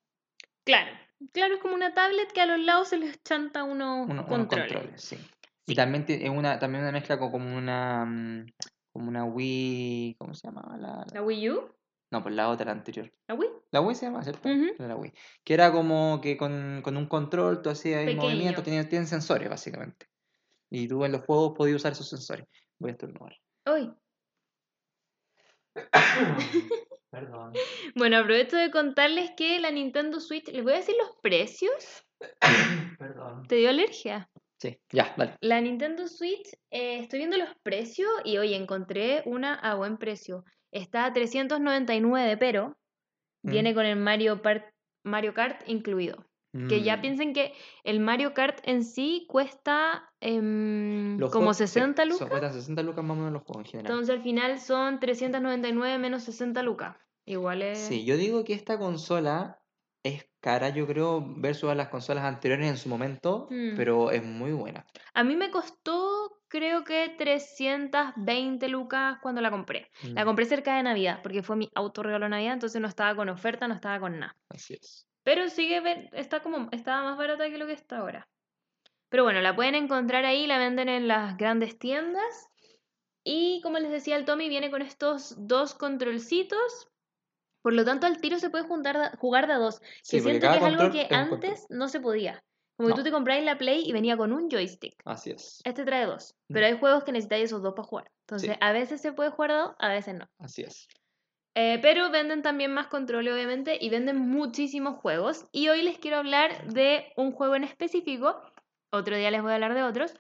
[0.65, 0.91] Claro,
[1.33, 4.27] claro, es como una tablet que a los lados se les chanta unos Uno- unos
[4.27, 4.73] controles.
[4.73, 5.17] controles, sí.
[5.17, 5.73] Sí.
[5.73, 8.47] Y también tiene una, también una mezcla con como una, mm,
[8.93, 10.77] como una Wii, ¿cómo se llamaba?
[10.77, 11.71] La, la- ¿La Wii U?
[12.11, 13.11] No, pues la otra, la anterior.
[13.27, 13.49] ¿La Wii?
[13.73, 14.49] La Wii se llama, ¿cierto?
[14.79, 15.13] La Wii.
[15.43, 18.23] Que era como que con, con un control tú hacías el Pequeño.
[18.23, 20.07] movimiento, tienen, tienen sensores básicamente.
[20.71, 22.47] Y tú en los juegos podías usar esos sensores.
[22.79, 23.37] Voy a estornudar.
[23.67, 23.93] Uy.
[27.15, 27.53] Perdón.
[27.95, 32.05] Bueno, aprovecho de contarles que la Nintendo Switch, les voy a decir los precios.
[32.99, 33.47] Perdón.
[33.47, 34.29] ¿Te dio alergia?
[34.61, 35.37] Sí, ya, dale.
[35.41, 40.45] La Nintendo Switch, eh, estoy viendo los precios y hoy encontré una a buen precio.
[40.73, 42.77] Está a 399, pero
[43.45, 43.51] Mm.
[43.51, 44.41] viene con el Mario
[45.35, 46.27] Kart incluido.
[46.69, 47.01] Que ya Mm.
[47.01, 52.29] piensen que el Mario Kart en sí cuesta em, como juegos- sí, 60 son- lucas.
[52.29, 53.91] Cuestan 60 lucas más o menos los juegos en general.
[53.93, 56.97] Entonces al final son 399 menos 60 lucas.
[57.27, 57.79] Igual es...
[57.79, 59.61] Sí, yo digo que esta consola
[60.05, 63.75] es cara, yo creo, versus a las consolas anteriores en su momento, Mm.
[63.77, 64.87] pero es muy buena.
[65.15, 69.91] A mí me costó creo que 320 lucas cuando la compré.
[70.05, 73.17] La Mm, compré cerca de Navidad porque fue mi autorregalo de Navidad, entonces no estaba
[73.17, 74.37] con oferta, no estaba con nada.
[74.51, 75.09] Así es.
[75.25, 78.29] Pero sigue, está como, estaba más barata que lo que está ahora.
[79.09, 82.49] Pero bueno, la pueden encontrar ahí, la venden en las grandes tiendas.
[83.25, 86.89] Y como les decía el Tommy, viene con estos dos controlcitos.
[87.63, 89.81] Por lo tanto, al tiro se puede juntar, jugar de a dos.
[90.03, 92.45] Sí, Que siento que es algo que antes no se podía.
[92.77, 92.97] Como que No.
[92.97, 95.01] tú te compráis la Play y venía con un joystick.
[95.07, 95.61] Así es.
[95.65, 96.35] Este trae dos.
[96.49, 98.11] Pero hay juegos que necesitáis esos dos para jugar.
[98.27, 98.57] Entonces, Sí.
[98.61, 100.27] a veces se puede jugar de a dos, a veces no.
[100.39, 100.87] Así es.
[101.55, 105.47] Eh, pero venden también más control, obviamente, y venden muchísimos juegos.
[105.53, 108.41] Y hoy les quiero hablar de un juego en específico,
[108.91, 110.15] otro día les voy a hablar de otros,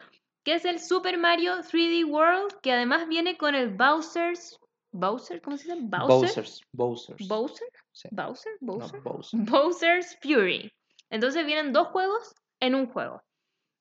[0.44, 4.58] que es el Super Mario 3D World, que además viene con el Bowser's...
[4.92, 5.42] ¿Bowser?
[5.42, 6.06] ¿Cómo se llama?
[6.06, 6.28] ¿Bowser?
[6.28, 6.60] Bowsers.
[6.72, 7.28] Bowsers.
[7.28, 7.68] ¿Bowser?
[7.90, 8.08] Sí.
[8.12, 8.52] ¿Bowser?
[8.60, 9.00] No, ¿Bowser?
[9.00, 9.40] Bowser.
[9.40, 10.72] Bowser's Fury.
[11.10, 13.20] Entonces vienen dos juegos en un juego.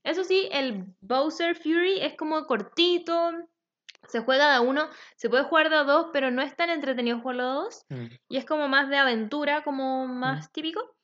[0.04, 3.32] Eso sí, el Bowser Fury es como cortito,
[4.08, 6.70] se juega de a uno, se puede jugar de a dos, pero no es tan
[6.70, 7.86] entretenido jugarlo de a dos.
[7.90, 10.96] Mm, Y es como más de aventura, como más típico.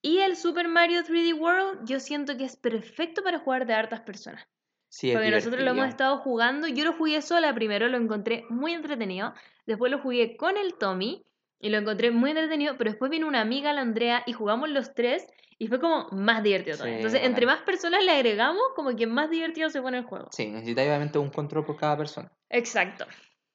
[0.00, 4.00] Y el Super Mario 3D World, yo siento que es perfecto para jugar de hartas
[4.00, 4.46] personas.
[4.90, 6.66] Sí, Porque nosotros lo hemos estado jugando.
[6.66, 9.34] Yo lo jugué sola primero, lo encontré muy entretenido.
[9.66, 11.26] Después lo jugué con el Tommy
[11.60, 12.76] y lo encontré muy entretenido.
[12.76, 15.26] Pero después vino una amiga, la Andrea, y jugamos los tres
[15.58, 16.98] y fue como más divertido todavía.
[16.98, 20.28] Sí, Entonces, entre más personas le agregamos, como que más divertido se pone el juego.
[20.30, 22.30] Sí, necesita obviamente un control por cada persona.
[22.48, 23.06] Exacto.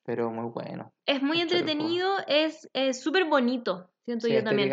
[0.04, 0.92] Pero muy bueno.
[1.06, 2.70] Es muy Es entretenido, es
[3.02, 4.72] súper bonito, siento Sí, yo también.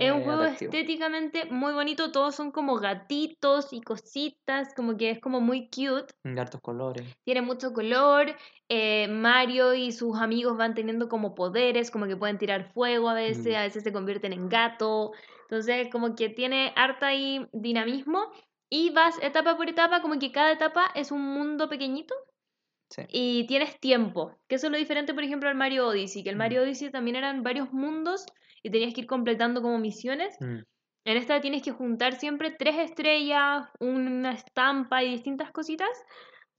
[0.00, 0.72] Es un juego atractivo.
[0.72, 6.12] estéticamente muy bonito, todos son como gatitos y cositas, como que es como muy cute,
[6.24, 7.04] De hartos colores.
[7.24, 8.34] tiene mucho color,
[8.68, 13.14] eh, Mario y sus amigos van teniendo como poderes, como que pueden tirar fuego a
[13.14, 13.56] veces, Mm.
[13.56, 15.12] a veces se convierten en gato,
[15.42, 18.30] entonces como que tiene harta ahí dinamismo
[18.70, 22.14] y vas etapa por etapa, como que cada etapa es un mundo pequeñito
[22.90, 23.02] Sí.
[23.08, 26.36] y tienes tiempo, que eso es lo diferente, por ejemplo, al Mario Odyssey, que el.
[26.36, 28.24] Mario Odyssey también eran varios mundos
[28.62, 30.36] y tenías que ir completando como misiones.
[30.40, 30.60] Mm,
[31.04, 35.88] En esta tienes que juntar siempre tres estrellas, una estampa y distintas cositas,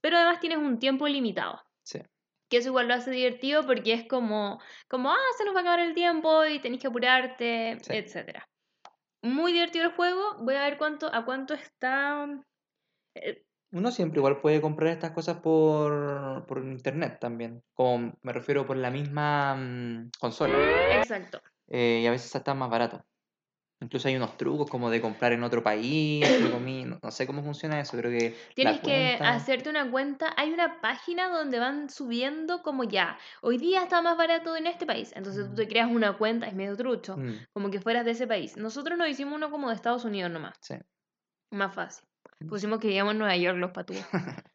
[0.00, 1.60] pero además tienes un tiempo limitado.
[1.84, 2.00] Sí.
[2.48, 5.62] Que eso igual lo hace divertido porque es como, como ah, se nos va a
[5.62, 7.92] acabar el tiempo y tenés que apurarte, Sí.
[7.94, 8.48] etcétera.
[9.22, 10.36] Muy divertido el juego.
[10.40, 12.26] Voy a ver cuánto, a cuánto está.
[13.14, 17.62] eh, Uno siempre igual puede comprar estas cosas por, por internet también.
[17.74, 20.58] Como me refiero por la misma mm, consola.
[20.88, 21.40] exacto.
[21.68, 23.00] Eh, y a veces está más barato.
[23.82, 27.80] Incluso hay unos trucos como de comprar en otro país, no, no sé cómo funciona
[27.80, 30.34] eso, creo que Tienes que hacerte una cuenta.
[30.36, 33.18] Hay una página donde van subiendo como ya.
[33.40, 35.12] Hoy día está más barato en este país.
[35.16, 37.16] Entonces tú te creas una cuenta, es medio trucho.
[37.16, 38.56] Mm, Como que fueras de ese país.
[38.58, 40.58] Nosotros nos hicimos uno como de Estados Unidos nomás.
[40.60, 40.74] sí.
[41.50, 42.09] Más fácil.
[42.48, 44.04] Pusimos que vivíamos en Nueva York los patúos.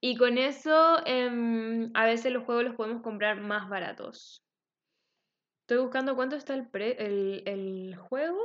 [0.00, 4.44] y con eso, em, a veces los juegos los podemos comprar más baratos.
[5.62, 8.40] Estoy buscando cuánto está el, pre- el, el juego.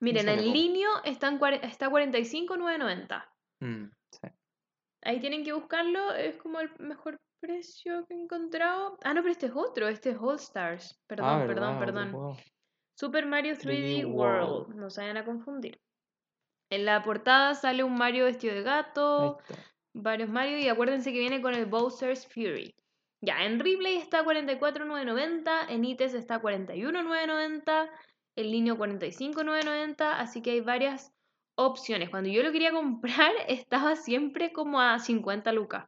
[0.00, 3.32] Miren, en línea está, en cuare- está 45,990.
[3.60, 4.28] Mm, sí.
[5.04, 8.98] Ahí tienen que buscarlo, es como el mejor precio que he encontrado.
[9.02, 11.00] Ah, no, pero este es otro, este es All Stars.
[11.06, 12.10] Perdón, Ah, perdón, perdón.
[12.10, 12.36] juego.
[12.98, 14.50] Super Mario 3D, 3D World.
[14.50, 14.76] World.
[14.76, 15.80] No se vayan a confundir.
[16.72, 19.62] En la portada sale un Mario vestido de gato, está.
[19.94, 22.74] varios Mario y acuérdense que viene con el Bowser's Fury.
[23.20, 27.90] Ya, en Ripley está 44,990, en ITES está 41,990,
[28.36, 31.12] en Linio 45,990, así que hay varias
[31.58, 32.08] opciones.
[32.08, 35.86] Cuando yo lo quería comprar, estaba siempre como a 50 lucas.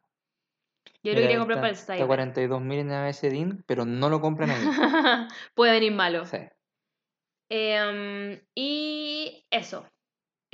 [1.03, 2.49] Yo lo quería comprar está- para el Está Cyber.
[2.59, 4.63] 42.000 en ABCDIN, pero no lo compran ahí.
[5.55, 6.25] Puede venir malo.
[6.25, 6.37] Sí.
[7.49, 9.87] Em, y eso.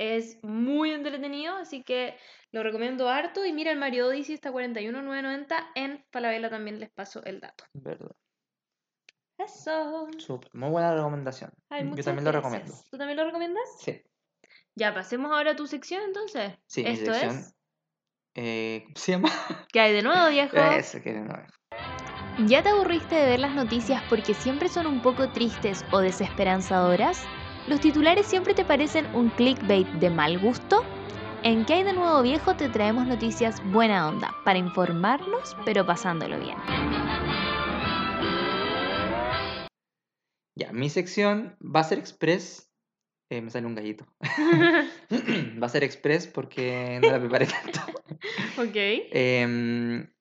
[0.04, 2.16] Es muy entretenido, así que
[2.50, 3.44] lo recomiendo harto.
[3.44, 5.70] Y mira, el Mario Odyssey está 41,990.
[5.76, 7.64] En Falabella también les paso el dato.
[7.72, 8.10] Verdad.
[9.38, 10.08] Eso.
[10.18, 10.50] Súper.
[10.54, 11.52] Muy buena recomendación.
[11.70, 12.52] Ay, Yo también lo gracias.
[12.52, 12.74] recomiendo.
[12.90, 13.62] ¿Tú también lo recomiendas?
[13.78, 14.02] Sí.
[14.74, 16.52] Ya, pasemos ahora a tu sección entonces.
[16.66, 17.36] Sí, mi Esto sección.
[17.36, 17.54] es.
[18.34, 19.28] Eh, ¿Cómo se llama?
[19.72, 20.56] ¿Qué hay de nuevo, viejo?
[20.56, 22.48] Eso que no es.
[22.48, 27.22] ¿Ya te aburriste de ver las noticias porque siempre son un poco tristes o desesperanzadoras?
[27.68, 30.84] ¿Los titulares siempre te parecen un clickbait de mal gusto?
[31.44, 32.56] En ¿Qué hay de nuevo viejo?
[32.56, 36.56] te traemos noticias buena onda, para informarnos, pero pasándolo bien.
[40.56, 42.68] Ya, mi sección va a ser express.
[43.30, 44.06] Eh, me sale un gallito.
[45.62, 47.80] va a ser express porque no la preparé tanto.
[48.58, 48.76] ok.
[49.12, 50.12] Em,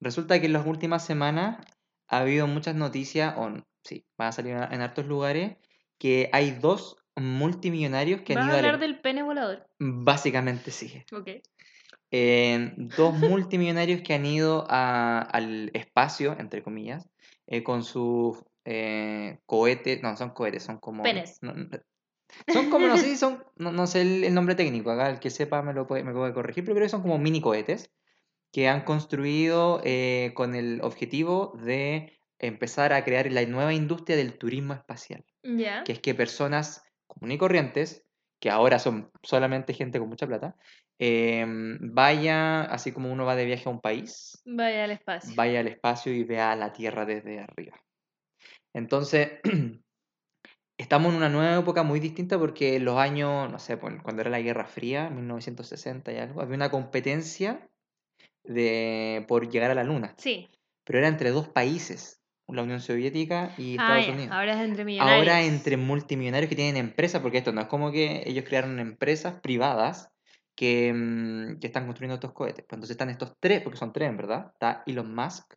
[0.00, 1.64] resulta que en las últimas semanas
[2.08, 5.56] ha habido muchas noticias, o sí, van a salir en hartos lugares,
[6.04, 8.80] que hay dos multimillonarios que ¿Vas han a ido hablar al...
[8.80, 9.66] del pene volador?
[9.78, 11.02] Básicamente sí.
[11.10, 11.30] Ok.
[12.10, 17.08] Eh, dos multimillonarios que han ido a- al espacio, entre comillas,
[17.46, 21.04] eh, con sus eh, cohetes, no, son cohetes, son como...
[21.04, 21.38] Penes.
[21.40, 21.70] no, no,
[22.48, 25.20] son como, no sé si son, no, no sé el, el nombre técnico, acá el
[25.20, 27.90] que sepa me lo puede, me puede corregir, pero creo que son como mini cohetes
[28.52, 29.80] que han construido
[30.34, 35.24] con el objetivo de empezar a crear la nueva industria del turismo espacial,
[35.84, 38.04] Que es que personas comunes y corrientes,
[38.40, 40.56] que ahora son solamente gente con mucha plata,
[40.98, 45.34] em, vaya, así como uno va de viaje a un país, Vaya al espacio.
[45.36, 47.80] vaya al espacio y vea la Tierra desde arriba.
[48.74, 49.40] Entonces,
[50.78, 54.22] estamos en una nueva época muy distinta porque en los años, no sé, pues, cuando
[54.22, 57.68] era la Guerra Fría, 1960 y algo, había una competencia
[58.44, 60.50] de, por llegar a la Luna, Sí.
[60.84, 64.32] pero era entre dos países, la Unión Soviética y Ah, Estados ya, Unidos.
[64.32, 65.18] Ahora es entre millonarios.
[65.18, 69.40] Ahora entre multimillonarios que tienen empresas, porque esto no es como que ellos crearon empresas
[69.40, 70.10] privadas
[70.54, 72.64] que, mm, que están construyendo estos cohetes.
[72.68, 74.50] Pues entonces están estos tres, porque son tres verdad.
[74.52, 75.54] Está Elon Musk,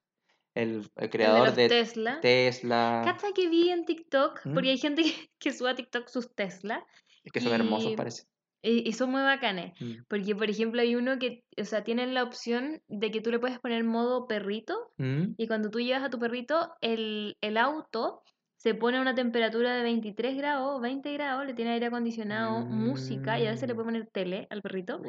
[0.56, 2.20] el, el El de creador de, Tesla.
[2.22, 4.46] Tesla, ¿Cacha que vi en TikTok?
[4.46, 4.54] ¿Mm?
[4.54, 6.86] Porque hay gente que, que sube a TikTok sus Tesla
[7.32, 8.24] que son hermosos parece.
[8.62, 9.74] Y, son muy bacanes.
[9.80, 10.04] Mm.
[10.08, 13.40] Porque, por ejemplo, hay uno que, o sea, tienen la opción de que tú le
[13.40, 15.34] puedes poner modo perrito Mm.
[15.38, 18.24] y cuando tú llevas a tu perrito, el, el auto
[18.58, 23.40] se pone a una temperatura de 23 grados, 20 grados, le tiene aire acondicionado, música
[23.40, 23.78] y a veces le Mm.
[23.78, 25.00] puede poner tele al perrito.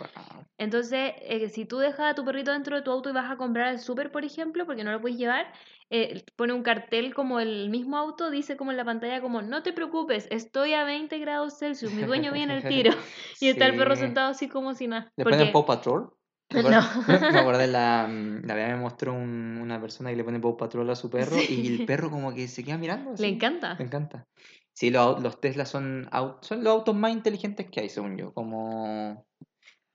[0.59, 3.37] Entonces, eh, si tú dejas a tu perrito dentro de tu auto y vas a
[3.37, 5.53] comprar al súper, por ejemplo, porque no lo puedes llevar,
[5.91, 9.63] eh, pone un cartel como el mismo auto, dice como en la pantalla como, no
[9.63, 12.91] te preocupes, estoy a 20 grados Celsius, mi dueño viene al tiro.
[13.41, 15.11] Y está el perro sentado así como si nada.
[15.17, 16.11] ¿Le Porque- ponen Paw Patrol?
[16.51, 16.81] Me No.
[17.07, 20.57] me de la, mm, la vez me mostró un- una persona que le pone Paw
[20.57, 23.11] Patrol a su perro y el perro como que se queda mirando.
[23.11, 23.27] Le así.
[23.27, 23.75] encanta.
[23.79, 24.27] Me encanta.
[24.73, 26.09] Sí, los, los Tesla son,
[26.41, 28.33] son los autos más inteligentes que hay, según yo.
[28.33, 29.27] Como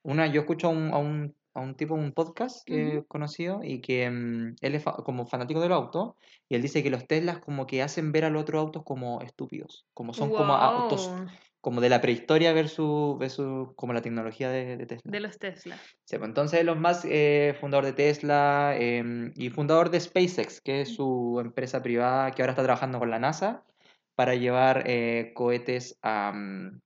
[0.04, 3.04] una, yo escucho a un, a un, a un tipo en un podcast que he
[3.06, 6.14] conocido y que mm, él es fa- como fanático de los autos
[6.50, 9.22] y él dice que los Teslas como que hacen ver a los otros autos como
[9.22, 11.10] estúpidos, como son como autos
[11.64, 15.10] como de la prehistoria versus, versus como la tecnología de, de Tesla.
[15.10, 15.78] De los Tesla.
[16.04, 20.82] Sí, pues, entonces Elon Musk, eh, fundador de Tesla em, y fundador de SpaceX, que
[20.82, 23.64] es su empresa privada que ahora está trabajando con la NASA
[24.14, 26.82] para llevar eh, cohetes a, mm,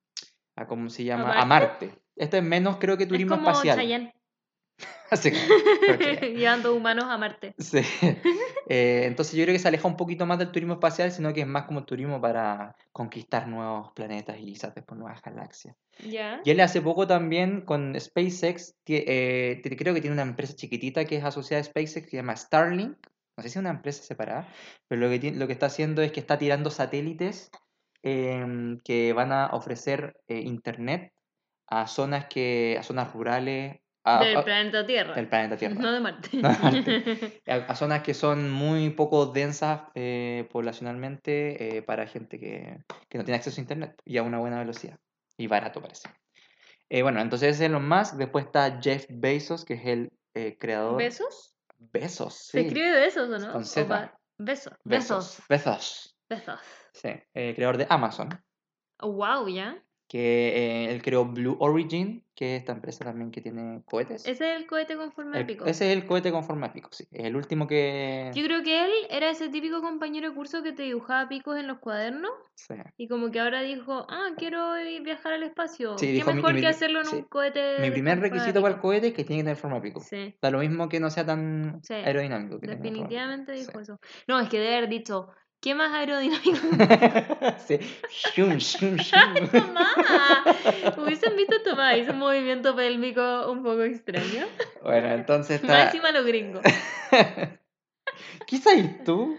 [0.57, 1.31] a, ¿cómo se llama?
[1.31, 1.87] A Marte?
[1.87, 2.01] Marte.
[2.15, 4.13] Este es menos creo que Es turismo como espacial.
[5.09, 5.31] Así
[6.35, 7.55] llevando humanos a Marte.
[7.57, 7.79] sí.
[8.67, 11.41] Eh, entonces yo creo que se aleja un poquito más del turismo espacial, sino que
[11.41, 15.75] es más como turismo para conquistar nuevos planetas y quizás después nuevas galaxias.
[16.05, 16.41] Ya.
[16.43, 21.15] Y él hace poco también con SpaceX, eh, creo que tiene una empresa chiquitita que
[21.15, 22.97] es asociada a SpaceX que se llama Starlink.
[23.37, 24.47] No sé si es una empresa separada,
[24.87, 27.49] pero lo que, tiene- lo que está haciendo es que está tirando satélites
[28.03, 31.13] em, que van a ofrecer eh, internet
[31.67, 33.79] a zonas que a zonas rurales
[34.15, 35.13] a- Del a- planeta Tierra.
[35.15, 35.76] del planeta Tierra.
[35.76, 36.30] No de Marte.
[36.38, 37.41] No de Marte.
[37.48, 42.78] a, a zonas que son muy poco densas eh, poblacionalmente eh, para gente que,
[43.10, 44.98] que no tiene acceso a internet y a una buena velocidad
[45.38, 46.10] y barato parece.
[46.89, 50.98] Eh, bueno, entonces es Elon Musk, después está Jeff Bezos, que es el creador...
[50.98, 51.54] ¿Besos?
[51.80, 53.52] Bezos, Se escribe besos, ¿o no?
[53.52, 54.17] Con Z.
[54.39, 54.74] Besos.
[54.84, 54.84] Bezos.
[54.84, 55.43] Besos.
[55.50, 56.60] Bezos, Besos.
[56.93, 57.10] sí.
[57.34, 58.30] creador de Amazon.
[59.00, 59.78] Oh, wow, ya.
[60.08, 64.26] Que eh, él creó Blue Origin, que es esta empresa también que tiene cohetes.
[64.26, 65.65] Ese es el cohete con forma de El- pico.
[65.65, 67.06] ese es el cohete con forma de pico, sí.
[67.12, 68.32] Es el último que...
[68.34, 71.67] Yo creo que él era ese típico compañero de curso que te dibujaba picos en
[71.67, 72.76] los cuadernos sí.
[72.96, 75.98] y como que ahora dijo, ah, quiero ir viajar al espacio.
[75.98, 77.15] Sí, ¿Qué dijo, mejor mi- que hacerlo en sí.
[77.17, 77.80] un cohete?
[77.82, 80.00] Mi primer requisito para el cohete es que tiene que tener forma de pico.
[80.00, 82.60] Sí, Da lo mismo que no sea tan aerodinámico.
[82.60, 84.00] que definitivamente dijo eso.
[84.28, 85.30] No, es que debe haber dicho,
[85.62, 86.60] ¿qué más aerodinámico?
[87.67, 87.80] sí.
[88.10, 89.50] Shum, shum, shum.
[89.52, 94.46] Tomás, hubiesen visto a Tomás, hizo un movimiento pélvico un poco extraño.
[94.84, 95.86] Bueno, entonces está...
[95.86, 96.62] encima los gringos.
[98.48, 99.38] ¿Qué sabes tú?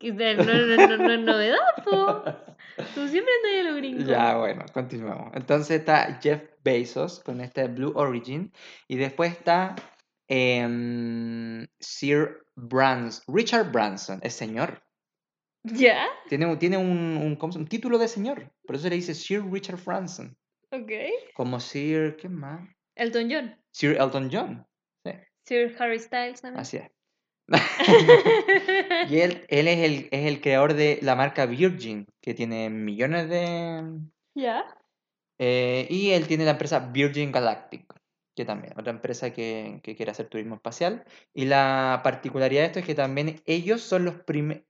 [0.00, 2.22] No, no, no, no, es novedad, po.
[2.94, 4.06] Tú siempre andas de los gringos.
[4.06, 5.32] Ya, bueno, continuamos.
[5.34, 8.52] Entonces está Jeff Bezos con este Blue Origin.
[8.86, 9.74] Y después está
[10.28, 14.82] em, Sir Brans, Richard Branson, es señor.
[15.72, 16.06] ¿Ya?
[16.28, 18.52] Tiene, un- tiene un, título de señor.
[18.66, 20.36] Por eso le dice Sir Richard Branson.
[20.70, 20.90] Ok.
[21.34, 22.68] Como Sir, ¿qué más?
[22.94, 23.56] Elton John.
[23.70, 24.66] Sir Elton John.
[25.44, 26.60] Sir Harry Styles también.
[26.60, 26.90] Así es.
[29.08, 33.30] Y él, él es, el, es el creador de la marca Virgin, que tiene millones
[33.30, 33.82] de...
[34.34, 34.66] ¿Ya?
[35.38, 37.94] eh, y él tiene la empresa Virgin Galactic,
[38.36, 41.04] que también, otra empresa que, que quiere hacer turismo espacial.
[41.32, 44.64] Y la particularidad de esto es que también ellos son los primeros...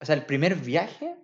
[0.00, 1.16] O sea, el primer viaje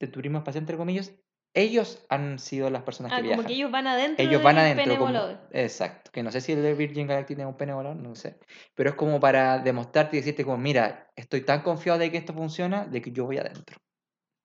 [0.00, 1.12] de turismo espacial, entre comillas,
[1.54, 3.46] ellos han sido las personas Ah, que como viajan.
[3.46, 4.84] que ellos van adentro Ellos van adentro.
[4.84, 5.38] pene como-.
[5.50, 6.10] Exacto.
[6.12, 8.38] Que no sé si el de Virgin Galactic tiene un pene volador, no sé.
[8.74, 12.32] Pero es como para demostrarte y decirte como, mira, estoy tan confiado de que esto
[12.34, 13.78] funciona, de que yo voy adentro.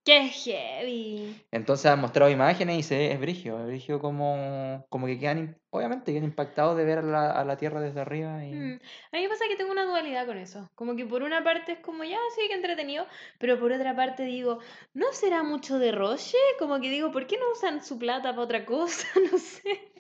[0.03, 1.41] ¡Qué heavy!
[1.49, 6.11] Entonces han mostrado imágenes y se es brigio, es brigio como, como que quedan, obviamente
[6.11, 8.43] quedan impactados de ver a la, a la Tierra desde arriba.
[8.43, 8.51] Y...
[8.53, 8.79] Mm.
[9.13, 10.69] A mí me pasa que tengo una dualidad con eso.
[10.75, 13.07] Como que por una parte es como, ya, sí, que entretenido.
[13.39, 14.59] Pero por otra parte digo,
[14.93, 16.37] ¿no será mucho derroche?
[16.59, 19.07] Como que digo, ¿por qué no usan su plata para otra cosa?
[19.31, 19.92] No sé.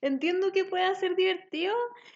[0.00, 1.74] Entiendo que pueda ser divertido,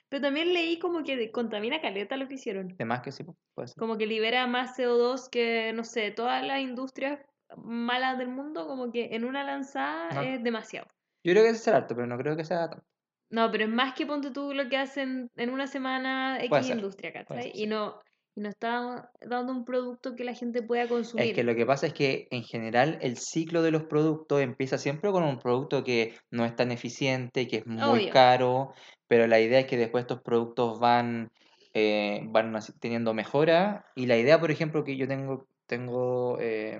[0.09, 2.69] pero también leí como que contamina caleta lo que hicieron.
[2.69, 3.77] De más que sí, puede ser.
[3.77, 7.21] Como que libera más CO2 que, no sé, todas las industrias
[7.57, 10.23] malas del mundo, como que en una lanzada No.
[10.23, 10.87] es demasiado.
[11.25, 12.85] Yo creo que es harto, pero no creo que sea tanto.
[13.31, 17.13] No, pero es más que ponte tú lo que hacen en una semana X industria,
[17.13, 17.51] ¿cachai?
[17.55, 18.01] Y no,
[18.37, 21.29] y no está dando un producto que la gente pueda consumir.
[21.29, 24.77] Es que lo que pasa es que en general el ciclo de los productos empieza
[24.77, 28.13] siempre con un producto que no es tan eficiente, que es muy Obvio.
[28.13, 28.75] caro,
[29.09, 31.33] pero la idea es que después estos productos van,
[31.73, 33.87] eh, van teniendo mejora.
[33.95, 36.79] Y la idea, por ejemplo, que yo tengo, tengo eh,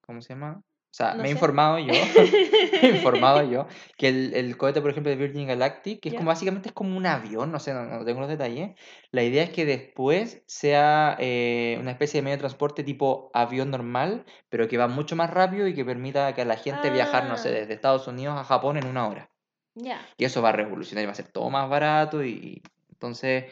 [0.00, 0.62] ¿cómo se llama?
[0.94, 1.32] O sea, No me he sé.
[1.32, 1.92] informado yo,
[2.82, 6.12] me he informado yo, que el, el cohete, por ejemplo, de Virgin Galactic, que es
[6.12, 6.18] Ya.
[6.18, 8.76] como básicamente es como un avión, no sé, no, no tengo los detalles.
[9.10, 13.72] La idea es que después sea eh, una especie de medio de transporte tipo avión
[13.72, 17.24] normal, pero que va mucho más rápido y que permita que a la gente viajar,
[17.24, 17.52] no sé, Ah.
[17.52, 19.30] desde Estados Unidos a Japón en una hora.
[19.74, 20.00] Ya.
[20.16, 23.46] Y eso va a revolucionar y va a ser todo más barato y entonces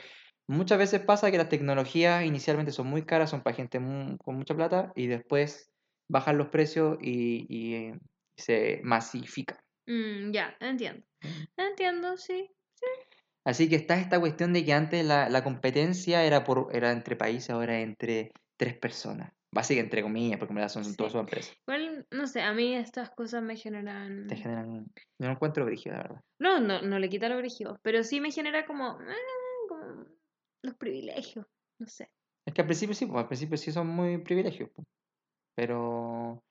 [0.46, 4.36] muchas veces pasa que las tecnologías inicialmente son muy caras, son para gente mu- con
[4.36, 5.71] mucha plata y después
[6.12, 7.98] bajan los precios y, y, eh,
[8.36, 9.58] se masifican.
[9.86, 11.04] Mm, ya, entiendo.
[11.56, 12.50] Entiendo, sí.
[13.44, 17.16] Así que está esta cuestión de que antes la, la competencia era por era entre
[17.16, 19.32] países, ahora entre tres personas.
[19.54, 21.18] Básicamente entre comillas, porque en verdad son, son todas Sí.
[21.18, 21.56] sus empresas.
[21.66, 24.26] Igual, no sé, a mí estas cosas me generan...
[24.26, 24.86] Te generan,
[25.18, 26.20] yo no encuentro brígido, la verdad.
[26.38, 29.14] No, no, no le quita lo brígido, pero sí me genera como, ah,
[29.68, 30.06] como
[30.62, 31.46] los privilegios,
[31.78, 32.08] no sé.
[32.46, 34.86] Es que al principio sí, pues al principio sí son muy privilegios, pues.
[35.54, 36.42] Pero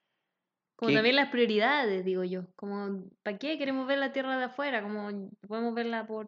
[0.76, 2.48] Como ¿Qué- también las prioridades, digo yo.
[2.56, 4.82] Como, ¿para qué queremos ver la Tierra de afuera?
[4.82, 6.28] Como podemos verla por,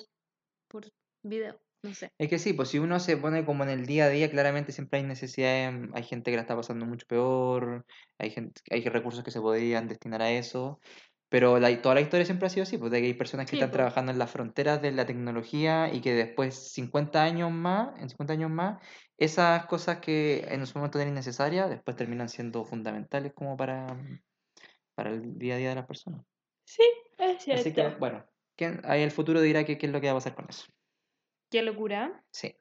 [0.67, 0.85] por
[1.23, 2.11] video, no sé.
[2.17, 4.71] Es que sí, pues si uno se pone como en el día a día, claramente
[4.71, 7.85] siempre hay necesidades, hay gente que la está pasando mucho peor,
[8.19, 10.79] hay gente, hay recursos que se podrían destinar a eso,
[11.33, 13.53] pero la, toda la historia siempre ha sido así, pues de que hay personas que
[13.53, 13.77] Sí, están pues.
[13.77, 18.33] trabajando en las fronteras de la tecnología y que después, 50 años más, en 50
[18.33, 18.79] años más,
[19.17, 23.97] esas cosas que en su momento eran innecesarias, después terminan siendo fundamentales como para,
[24.93, 26.21] para el día a día de las personas.
[26.65, 26.83] Sí,
[27.17, 28.23] es Así que, bueno,
[28.55, 30.65] ¿quién- ahí el futuro dirá qué es lo que va a pasar con eso.
[31.49, 32.23] Qué locura.
[32.31, 32.55] Sí.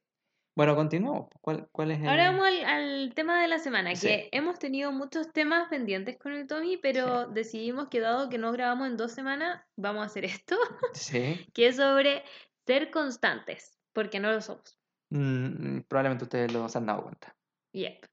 [0.54, 1.28] Bueno, continuamos.
[1.40, 2.08] ¿Cuál, cuál es el...?
[2.08, 4.06] Ahora vamos al, al tema de la semana, Sí.
[4.06, 8.52] que hemos tenido muchos temas pendientes con el Tommy, pero decidimos que dado que no
[8.52, 10.56] grabamos en dos semanas, vamos a hacer esto,
[10.94, 11.46] Sí.
[11.54, 12.22] que es sobre
[12.66, 14.78] ser constantes, porque no lo somos.
[15.10, 17.34] Mm, probablemente ustedes lo se han dado cuenta.
[17.74, 18.06] Yep.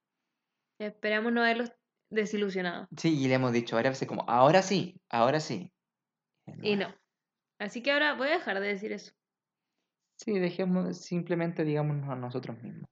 [0.79, 1.71] Esperamos no haberlos
[2.09, 2.87] desilusionado.
[2.97, 5.71] Sí, y le hemos dicho varias veces como, ahora sí, ahora sí.
[6.61, 6.93] Y no.
[7.59, 9.11] Así que ahora voy a dejar de decir eso.
[10.19, 12.89] Sí, dejemos, simplemente digámonos a nosotros mismos.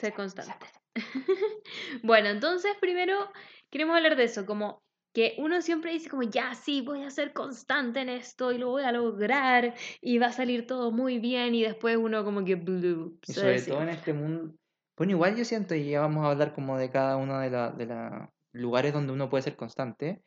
[0.00, 0.70] Ser constantes.
[2.02, 3.30] bueno, entonces primero
[3.70, 4.82] queremos hablar de eso, como
[5.12, 8.70] que uno siempre dice como, ya sí, voy a ser constante en esto y lo
[8.70, 12.54] voy a lograr y va a salir todo muy bien y después uno como que...
[12.54, 13.74] blue, Y sobre decía.
[13.74, 14.54] todo en este mundo.
[14.96, 17.76] Bueno, igual yo siento, y ya vamos a hablar como de cada uno de los
[17.76, 20.22] de la lugares donde uno puede ser constante,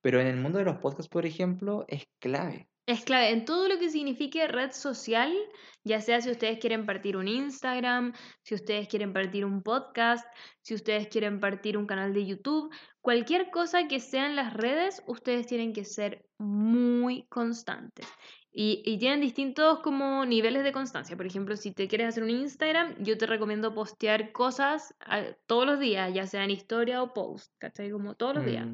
[0.00, 2.68] pero en el mundo de los podcasts, por ejemplo, es clave.
[2.86, 5.32] Es clave en todo lo que signifique red social,
[5.84, 8.12] ya sea si ustedes quieren partir un Instagram,
[8.42, 10.26] si ustedes quieren partir un podcast,
[10.60, 12.70] si ustedes quieren partir un canal de YouTube,
[13.00, 18.06] cualquier cosa que sea en las redes, ustedes tienen que ser muy constantes.
[18.56, 21.16] Y, tienen distintos como niveles de constancia.
[21.16, 25.66] Por ejemplo, si te quieres hacer un Instagram, yo te recomiendo postear cosas ah, todos
[25.66, 27.90] los días, ya sea en historia o post, ¿cachai?
[27.90, 28.68] Como todos los días.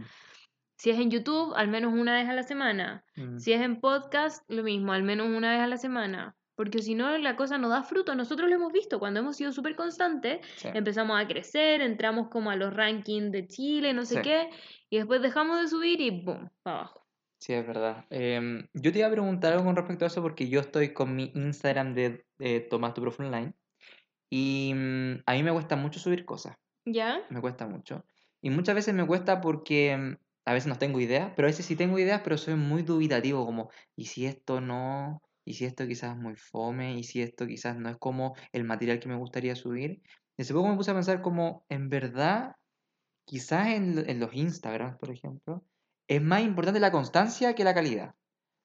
[0.80, 3.04] Si es en YouTube, al menos una vez a la semana.
[3.14, 3.36] mm.
[3.38, 6.36] Si es en podcast, lo mismo, al menos una vez a la semana.
[6.54, 8.14] Porque si no, la cosa no da fruto.
[8.14, 8.98] Nosotros lo hemos visto.
[8.98, 10.68] Cuando hemos sido súper constantes, Sí.
[10.72, 14.22] empezamos a crecer, entramos como a los rankings de Chile, no sé Sí.
[14.22, 14.48] qué,
[14.88, 16.48] y después dejamos de subir y ¡boom!
[16.62, 17.06] para abajo.
[17.40, 18.06] Sí, es verdad.
[18.08, 21.14] Em, yo te iba a preguntar algo con respecto a eso porque yo estoy con
[21.14, 23.52] mi Instagram de, de Tomás tu Profe Online
[24.30, 26.56] y mm, a mí me cuesta mucho subir cosas,
[26.86, 27.20] ¿Ya?
[27.30, 28.04] me cuesta mucho.
[28.42, 30.16] Y muchas veces me cuesta porque mm,
[30.50, 33.44] a veces no tengo ideas, pero a veces sí tengo ideas, pero soy muy dubitativo,
[33.46, 35.22] como, ¿y si esto no?
[35.44, 36.94] ¿Y si esto quizás es muy fome?
[36.98, 40.02] ¿Y si esto quizás no es como el material que me gustaría subir?
[40.36, 42.54] Y hace poco me puse a pensar como, en verdad,
[43.26, 45.64] quizás en, lo- en los Instagrams, por ejemplo,
[46.08, 48.14] es más importante la constancia que la calidad.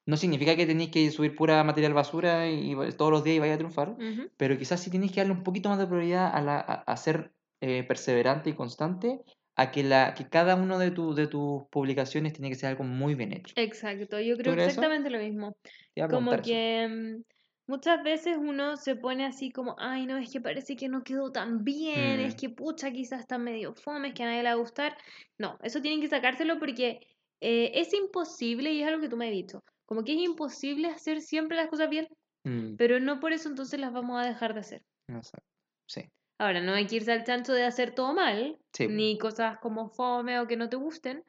[0.07, 3.39] No significa que tenéis que subir pura material basura y, y todos los días y
[3.39, 3.97] vaya a triunfar,
[4.38, 6.97] pero quizás sí tenéis que darle un poquito más de prioridad a, la, a, a
[6.97, 9.23] ser eh, perseverante y constante,
[9.56, 12.84] a que, la, que cada una de, tu- de tus publicaciones tiene que ser algo
[12.84, 13.53] muy bien hecho.
[13.56, 14.82] Exacto, yo creo crees eso?
[14.82, 15.56] exactamente lo mismo.
[16.10, 16.49] Como preguntar eso.
[16.49, 17.24] que mm,
[17.68, 21.32] muchas veces uno se pone así como, ay, no, es que parece que no quedó
[21.32, 22.38] tan bien, es Mm.
[22.38, 24.97] que pucha, quizás está medio fome, es que a nadie le va a gustar.
[25.38, 26.99] No, eso tienen que sacárselo porque
[27.41, 30.88] eh, es imposible, y es algo que tú me has dicho, como que es imposible
[30.89, 32.08] hacer siempre las cosas bien,
[32.45, 34.82] Mm, pero no por eso entonces las vamos a dejar de hacer.
[35.24, 35.38] sé.
[35.88, 36.01] Sí,
[36.39, 39.89] Ahora, no hay que irse al chancho de hacer todo mal, Sí, ni cosas como
[39.89, 41.23] fome o que no te gusten,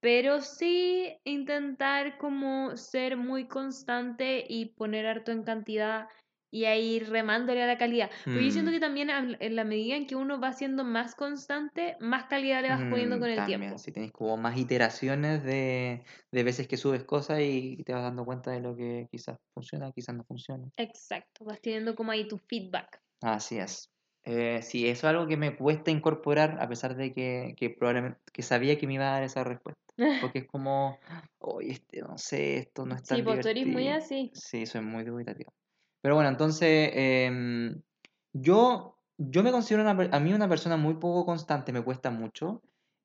[0.00, 6.08] pero sí intentar como ser muy constante y poner harto en cantidad
[6.52, 8.10] y ahí remándole a la calidad.
[8.32, 8.72] Porque yo siento Mm.
[8.72, 12.70] que también en la medida en que uno va siendo más constante, más calidad le
[12.70, 13.78] vas poniendo Mm, con el también, tiempo.
[13.78, 18.24] si tenéis como más iteraciones de, de veces que subes cosas y te vas dando
[18.24, 20.70] cuenta de lo que quizás funciona, quizás no funciona.
[20.76, 23.00] Exacto, vas teniendo como ahí tu feedback.
[23.20, 23.91] Así es.
[24.24, 28.20] Eh, sí, eso es algo que me cuesta incorporar, a pesar de que, que probablemente
[28.32, 29.80] que sabía que me iba a dar esa respuesta.
[30.18, 31.00] Porque es como,
[31.38, 33.88] oye, este, no sé, esto no es tan Sí, pues tú eres muy divertido".
[33.88, 34.32] así.
[34.32, 35.52] Sí, soy muy dubitativo.
[36.00, 37.82] Pero bueno, entonces, em,
[38.32, 42.62] yo, yo me considero una a mí una persona muy poco constante, me cuesta mucho.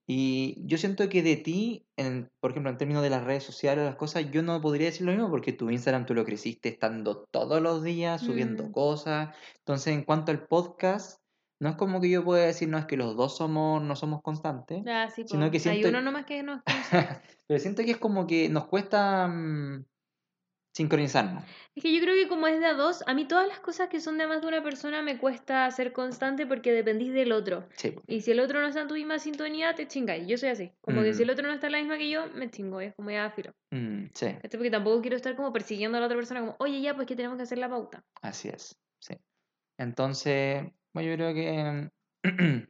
[0.09, 3.83] Y yo siento que de ti, en, por ejemplo, en términos de las redes sociales,
[3.85, 7.25] las cosas, yo no podría decir lo mismo porque tu Instagram tú lo creciste estando
[7.29, 8.71] todos los días subiendo Mm.
[8.71, 9.35] cosas.
[9.59, 11.19] Entonces, en cuanto al podcast,
[11.59, 14.21] no es como que yo pueda decir, no, es que los dos somos, no somos
[14.21, 16.61] constantes, Ah, sí, sino que Hay siento, uno nomás que no es
[17.47, 19.85] pero siento que es como que nos cuesta mm,
[20.77, 21.43] sincronizarnos.
[21.75, 23.89] Es que yo creo que como es de a dos, a mí todas las cosas
[23.89, 27.67] que son de más de una persona me cuesta ser constante porque dependís del otro.
[27.75, 27.95] Sí.
[28.07, 30.27] Y si el otro no está en tu misma sintonía, te chingáis.
[30.27, 30.71] Yo soy así.
[30.81, 31.31] Como que si el Mm.
[31.33, 32.79] otro no está en la misma que yo, me chingo.
[32.81, 33.51] Es como ya filo.
[33.71, 34.49] Mm, sí, ¿Cachai?
[34.57, 37.15] Porque tampoco quiero estar como persiguiendo a la otra persona como, oye, ya, pues que
[37.15, 38.03] tenemos que hacer la pauta.
[38.21, 38.75] así es.
[38.99, 39.15] Sí.
[39.79, 40.63] Entonces,
[40.93, 41.89] bueno, yo creo que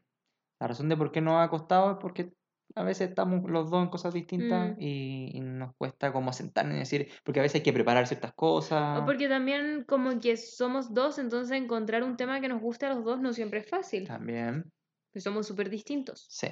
[0.59, 2.31] la razón de por qué nos ha costado es porque
[2.79, 4.81] a veces estamos los dos en cosas distintas Mm.
[4.81, 8.33] y, y nos cuesta como sentarnos y decir, porque a veces hay que preparar ciertas
[8.33, 8.99] cosas.
[9.01, 12.93] O porque también como que somos dos, entonces encontrar un tema que nos guste a
[12.93, 14.07] los dos no siempre es fácil.
[14.07, 14.71] También,
[15.11, 16.25] Pues somos súper distintos.
[16.29, 16.47] sí,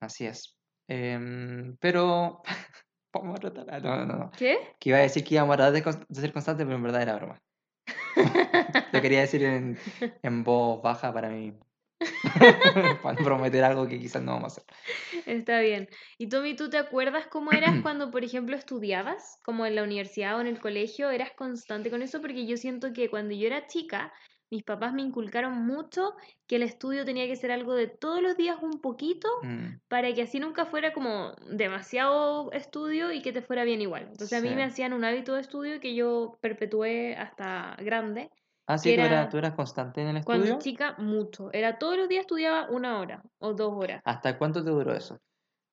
[0.00, 0.56] así es.
[0.88, 2.42] Em, pero
[3.14, 3.66] vamos a tratar.
[3.70, 4.30] ah, No, no, no.
[4.36, 4.58] ¿Qué?
[4.78, 7.02] Que iba a decir que íbamos a tratar de, de ser constantes, pero en verdad
[7.02, 7.40] era broma.
[8.92, 9.78] Lo quería decir en,
[10.22, 11.52] en voz baja para mí.
[13.02, 14.64] para prometer algo que quizás no vamos a hacer.
[15.26, 15.88] Está bien.
[16.18, 19.38] Y Tommy, ¿tú te acuerdas cómo eras cuando, por ejemplo, estudiabas?
[19.44, 22.20] Como en la universidad o en el colegio, ¿eras constante con eso?
[22.20, 24.12] Porque yo siento que cuando yo era chica,
[24.50, 26.14] mis papás me inculcaron mucho
[26.46, 30.12] que el estudio tenía que ser algo de todos los días un poquito Mm, para
[30.14, 34.08] que así nunca fuera como demasiado estudio y que te fuera bien igual.
[34.10, 38.30] Entonces a mí me hacían un hábito de estudio que yo perpetué hasta grande.
[38.66, 40.58] Ah, sí, ¿tú, era- eras, tú eras constante en el Cuando estudio.
[40.58, 41.52] chica, mucho.
[41.52, 44.02] Era todos los días estudiaba una hora o dos horas.
[44.04, 45.18] ¿Hasta cuánto te duró eso?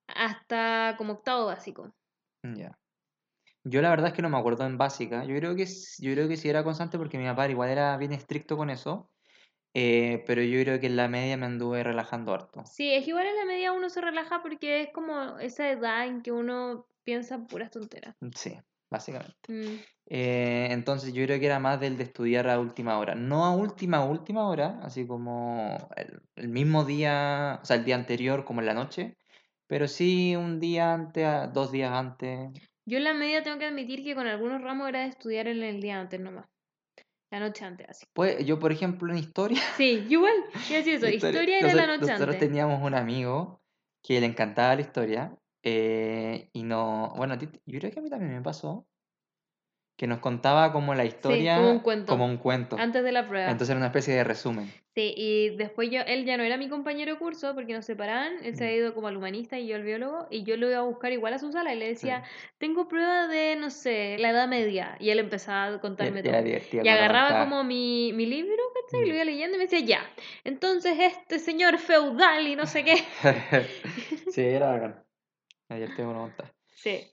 [0.07, 1.93] Hasta como octavo básico.
[2.43, 2.77] Mm, Ya.
[3.63, 5.23] Yo la verdad es que no me acuerdo en básica.
[5.25, 8.11] Yo creo que, yo creo que sí era constante porque mi papá igual era bien
[8.11, 9.11] estricto con eso.
[9.73, 12.63] Eh, pero yo creo que en la media me anduve relajando harto.
[12.65, 16.07] Sí, es que igual en la media uno se relaja porque es como esa edad
[16.07, 18.15] en que uno piensa puras tonteras.
[18.35, 18.57] Sí,
[18.91, 19.35] básicamente.
[19.47, 19.77] Mm,
[20.13, 23.15] Eh, entonces yo creo que era más del de estudiar a última hora.
[23.15, 27.95] No a última, última hora, así como el, el mismo día, o sea, el día
[27.95, 29.15] anterior, como en la noche,
[29.67, 32.49] pero sí un día antes, dos días antes.
[32.85, 35.63] Yo en la media tengo que admitir que con algunos ramos era de estudiar en
[35.63, 36.45] el día antes nomás.
[37.31, 38.05] La noche antes, así.
[38.11, 40.33] Pues yo, por ejemplo, en historia, Sí, yo igual.
[40.67, 41.07] Quiero decir eso.
[41.07, 42.49] Historia era la nosotros, noche nosotros antes.
[42.49, 43.61] teníamos un amigo
[44.03, 48.01] que le encantaba la historia eh, y no, bueno, a ti- yo creo que a
[48.03, 48.87] mí también me pasó,
[49.97, 52.07] que nos contaba como la historia como un cuento.
[52.11, 52.75] como un cuento.
[52.79, 53.51] Antes de la prueba.
[53.51, 54.73] Entonces era una especie de resumen.
[54.95, 58.33] Sí, y después yo, él ya no era mi compañero de curso porque nos separaban,
[58.43, 58.67] él se Mm.
[58.67, 61.11] había ido como al humanista y yo al biólogo, y yo lo iba a buscar
[61.13, 61.91] igual a su sala y le Sí.
[62.07, 62.23] decía,
[62.57, 66.33] tengo prueba de, no sé, la Edad Media, y él empezaba a contarme y todo.
[66.83, 69.01] Y agarraba como mi, mi libro, ¿cachai?
[69.03, 69.15] Y lo Mm.
[69.15, 70.01] iba leyendo y me decía, ya,
[70.43, 72.95] entonces este señor feudal y no sé qué.
[74.31, 75.00] sí, era
[75.75, 76.51] divertido cuando contaba.
[76.75, 77.07] Sí.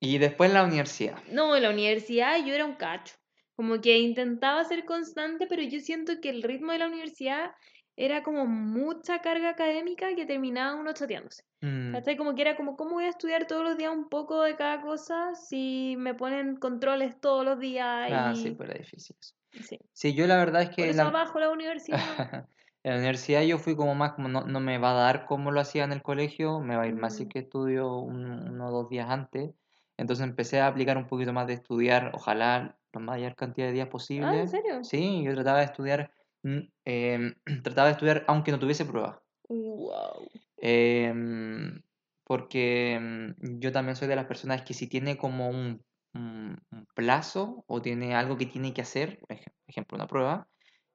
[0.00, 1.22] Y después la universidad.
[1.30, 3.14] No, en la universidad yo era un cacho.
[3.56, 7.50] Como que intentaba ser constante, pero yo siento que el ritmo de la universidad
[7.96, 11.42] era como mucha carga académica que terminaba uno chateándose.
[11.62, 12.16] Mm, ¿Cachai?
[12.16, 14.80] Como que era como, ¿cómo voy a estudiar todos los días un poco de cada
[14.80, 18.08] cosa si me ponen controles todos los días?
[18.12, 18.36] Ah, y...
[18.36, 19.34] sí, pues era difícil eso.
[19.64, 19.78] Sí.
[19.92, 21.98] Sí, yo la verdad es Por que eso la- abajo la universidad.
[22.82, 25.50] en la universidad yo fui como más como no, no me va a dar como
[25.50, 27.28] lo hacía en el colegio, me va a ir más si Mm.
[27.28, 29.50] que estudio un- uno o dos días antes.
[29.96, 33.88] Entonces empecé a aplicar un poquito más de estudiar, ojalá la mayor cantidad de días
[33.88, 34.40] ah, posible.
[34.40, 34.84] ¿en serio?
[34.84, 36.12] Sí, yo trataba de estudiar,
[36.42, 39.18] mm, em, trataba de estudiar aunque no tuviese pruebas.
[39.48, 40.28] Wow.
[40.56, 41.82] Em,
[42.24, 45.82] porque em, yo también soy de las personas que si tiene como un,
[46.14, 50.48] un- un plazo o tiene algo que tiene que hacer, por ej- ejemplo, una prueba,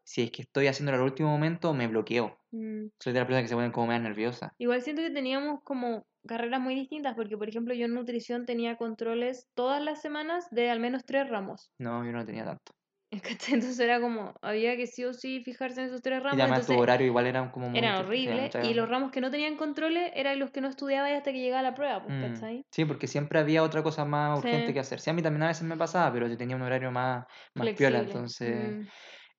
[0.03, 2.37] si es que estoy haciéndolo al último momento, me bloqueo.
[2.51, 2.87] Mm.
[2.99, 4.51] Soy de las personas que se ponen como más nerviosas.
[4.57, 8.77] Igual siento que teníamos como carreras muy distintas, porque por ejemplo yo en nutrición tenía
[8.77, 11.71] controles todas las semanas de al menos tres ramos.
[11.79, 12.73] No, yo no tenía tanto.
[13.11, 16.39] Entonces era como, había que sí o sí fijarse en esos tres Y ramos.
[16.39, 17.77] además tu entonces horario igual era como muy...
[17.77, 18.55] eran horribles.
[18.63, 21.61] Y los ramos que no tenían controles eran los que no estudiaba hasta que llegaba
[21.61, 22.65] la prueba, pues, Mm, ¿cachai?
[22.71, 24.73] Sí, porque siempre había otra cosa más urgente Sí.
[24.73, 24.99] que hacer.
[24.99, 27.69] Sí, a mí también a veces me pasaba, pero yo tenía un horario más, más
[27.71, 28.77] piola, entonces...
[28.77, 28.87] Mm.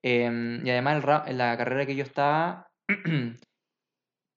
[0.07, 2.71] Em, y además el en la carrera que yo estaba,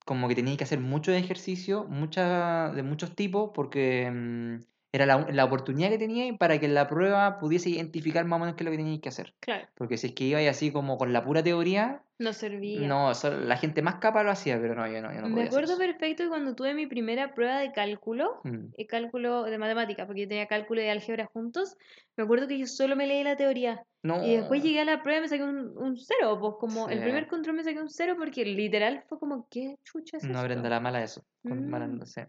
[0.05, 4.65] como que tenía que hacer mucho ejercicio, mucha, de muchos tipos, porque em,
[4.97, 8.39] era la, la oportunidad que tenía para que en la prueba pudiese identificar más o
[8.41, 9.33] menos qué es lo que tenía que hacer.
[9.39, 12.87] Claro, Porque si es que iba así como con la pura teoría, no servía.
[12.87, 13.11] no,
[13.45, 15.63] la gente más capa lo hacía, pero no, yo no, yo no Me podía hacer
[15.63, 15.77] acuerdo eso.
[15.81, 20.21] perfecto que cuando tuve mi primera prueba de cálculo, Mm, eh, cálculo de matemáticas, porque
[20.23, 21.77] yo tenía cálculo y álgebra juntos,
[22.15, 23.83] me acuerdo que yo solo me leí la teoría.
[24.03, 26.87] No, Y después llegué a la prueba y me saqué un, un cero, pues como
[26.89, 27.03] el Sí.
[27.03, 30.69] primer control me saqué un cero porque literal fue como, ¿qué chucha es no esto?
[30.69, 31.23] la mala eso.
[31.43, 31.97] con mala- Mm.
[31.99, 32.27] no sé.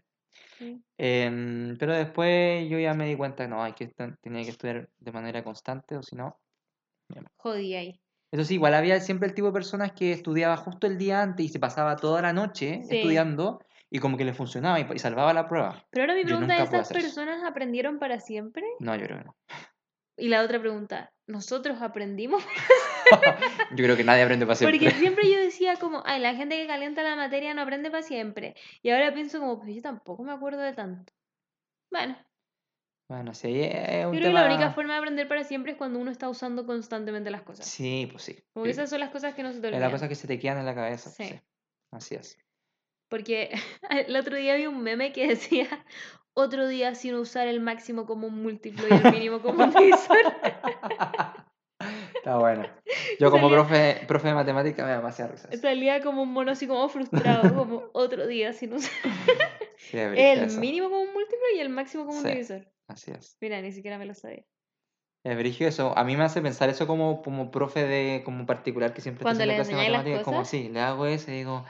[0.59, 0.83] Sí.
[0.97, 3.87] Em, pero después yo ya me di cuenta que no, hay que
[4.21, 6.37] tenía que estudiar de manera constante, o si no,
[7.37, 8.01] Jodí ahí.
[8.31, 11.45] Eso sí, igual había siempre el tipo de personas que estudiaba justo el día antes
[11.45, 12.95] y se pasaba toda la noche Sí.
[12.95, 15.83] estudiando y como que le funcionaba y, salvaba la prueba.
[15.89, 18.63] Pero ahora mi pregunta ¿esas personas aprendieron para siempre?
[18.79, 19.35] No, yo creo que no.
[20.19, 22.43] Y la otra pregunta, ¿nosotros aprendimos?
[23.71, 24.77] Yo creo que nadie aprende para siempre.
[24.79, 28.03] Porque siempre yo decía como, ay, la gente que calienta la materia no aprende para
[28.03, 28.55] siempre.
[28.83, 31.11] Y ahora pienso como, pues yo tampoco me acuerdo de tanto.
[31.91, 32.17] Bueno,
[33.09, 35.77] Bueno, sí, es un yo creo que la única forma de aprender para siempre es
[35.79, 37.65] cuando uno está usando constantemente las cosas.
[37.65, 38.37] Sí, pues sí.
[38.53, 38.71] Como Sí.
[38.71, 39.87] esas son las cosas que no se te Es olvidan.
[39.87, 41.11] la cosa que se te quedan en la cabeza.
[41.17, 41.39] pues sí.
[41.91, 42.37] Así es.
[43.09, 43.49] Porque
[43.89, 45.67] el otro día vi un meme que decía,
[46.39, 50.17] otro día sin usar el máximo como un múltiplo y el mínimo como un divisor.
[52.15, 52.65] Está bueno.
[53.19, 55.49] Yo como Salía- profe, profe de matemática me da demasiada risa.
[55.57, 58.91] Salía como un mono así como frustrado, como otro día sin usar
[59.77, 60.59] Sí, el eso.
[60.59, 62.31] mínimo como un múltiplo y el máximo como un Sí.
[62.31, 62.67] divisor.
[62.87, 63.37] Así es.
[63.39, 64.43] Mira, ni siquiera me lo sabía.
[65.23, 65.97] Es brígido eso.
[65.97, 69.31] A mí me hace pensar eso como, como profe de como particular que siempre está
[69.31, 70.23] haciendo le clase de matemáticas.
[70.23, 71.65] Como sí, le hago eso y digo,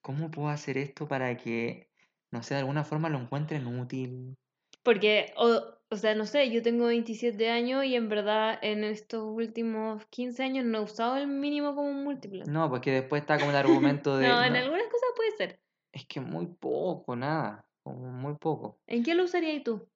[0.00, 1.90] ¿cómo puedo hacer esto para que,
[2.34, 4.34] no sé, de alguna forma lo encuentren útil?
[4.82, 9.22] Porque, o, o sea, no sé, yo tengo 27 años y en verdad en estos
[9.24, 12.44] últimos 15 años no he usado el mínimo como un múltiplo.
[12.44, 13.56] No, porque después está como el
[13.96, 15.60] argumento de, No, en "No, algunas cosas puede ser.
[15.92, 18.76] es que muy poco, nada, como muy poco.
[18.88, 19.88] ¿En qué lo usarías tú?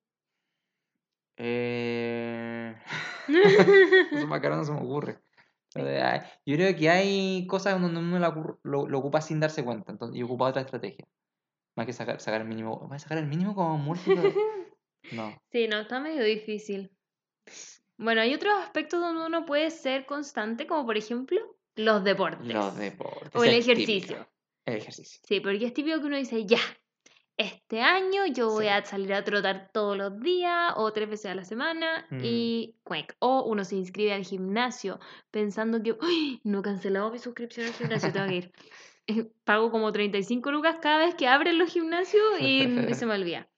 [1.37, 2.75] Eh...
[4.13, 5.19] Eso más caro no se me ocurre.
[6.47, 8.19] Yo creo que hay cosas donde uno
[8.63, 11.07] lo, lo ocupa sin darse cuenta, entonces, y ocupa otra estrategia.
[11.79, 12.79] Más que sacar, sacar el mínimo.
[12.89, 14.23] ¿Vas a sacar el mínimo como múltiplo?
[15.13, 15.41] No.
[15.53, 16.91] Sí, no, está medio difícil.
[17.97, 21.39] Bueno, hay otros aspectos donde uno puede ser constante, como por ejemplo
[21.77, 22.47] Los deportes.
[22.47, 23.31] Los deportes.
[23.35, 23.81] O el es típico.
[23.83, 24.29] ejercicio.
[24.67, 25.21] El ejercicio.
[25.25, 26.59] Sí, porque es típico que uno dice, ya,
[27.39, 28.71] este año yo voy Sí.
[28.71, 32.21] a salir a trotar todos los días o tres veces a la semana Mm.
[32.25, 33.17] y cuec.
[33.21, 34.99] O uno se inscribe al gimnasio
[35.31, 38.53] pensando que, "Uy, no he cancelado mi suscripción al gimnasio, tengo que ir.
[39.45, 43.49] Pago como 35 lucas cada vez que abren los gimnasios y, se me olvida.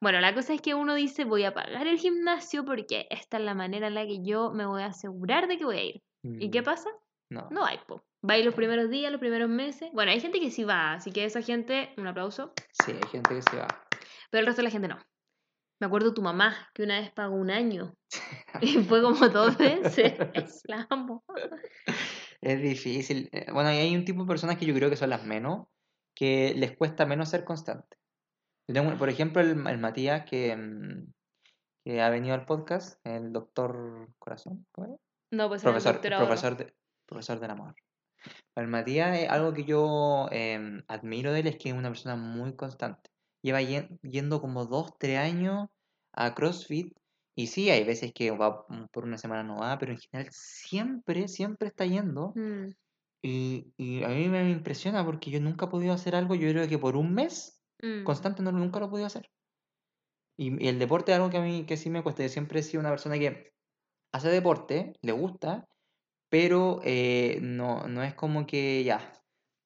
[0.00, 3.44] Bueno, la cosa es que uno dice, voy a pagar el gimnasio porque esta es
[3.44, 6.02] la manera en la que yo me voy a asegurar de que voy a ir.
[6.22, 6.90] ¿Y qué Mm, pasa?
[7.30, 7.48] No.
[7.50, 8.02] No hay, po.
[8.28, 9.90] Va a ir los primeros días, los primeros meses.
[9.92, 12.52] Bueno, hay gente que sí va, así que esa gente, un aplauso.
[12.84, 13.68] Sí, hay gente que se va.
[14.30, 14.98] Pero el resto de la gente no.
[15.80, 17.94] Me acuerdo tu mamá, que una vez pagó un año.
[18.60, 20.14] Y fue como dos veces.
[20.64, 21.24] La amo.
[22.42, 23.28] Es difícil.
[23.32, 25.66] Eh, Bueno, y hay un tipo de personas que yo creo que son las menos,
[26.14, 27.44] que les cuesta menos ser
[28.74, 31.12] tengo, por ejemplo, el, el Matías que, mm,
[31.84, 35.00] que ha venido al podcast, el doctor Corazón, ¿cómo?
[35.32, 36.74] No, pues Profesor, el doctor profesor, de,
[37.06, 37.74] profesor del amor.
[38.54, 42.54] El Matías, algo que yo em, admiro de él es que es una persona muy
[42.56, 43.10] constante.
[43.42, 45.68] Lleva yen- yendo como dos, tres años
[46.12, 46.94] a CrossFit.
[47.36, 50.30] Y sí, hay veces que va mm, por una semana no va, pero en general
[50.32, 52.32] siempre, siempre está yendo.
[52.36, 52.70] Mm,
[53.22, 56.68] Y, y a mí me impresiona porque yo nunca he podido hacer algo, yo creo
[56.68, 58.04] que por un mes mm.
[58.04, 59.30] constante no, nunca lo he podido hacer.
[60.36, 62.22] Y, y el deporte es algo que a mí que sí me cuesta.
[62.22, 63.52] Yo siempre he sido una persona que
[64.12, 65.68] hace deporte, le gusta,
[66.30, 69.12] pero eh, no, no es como que ya,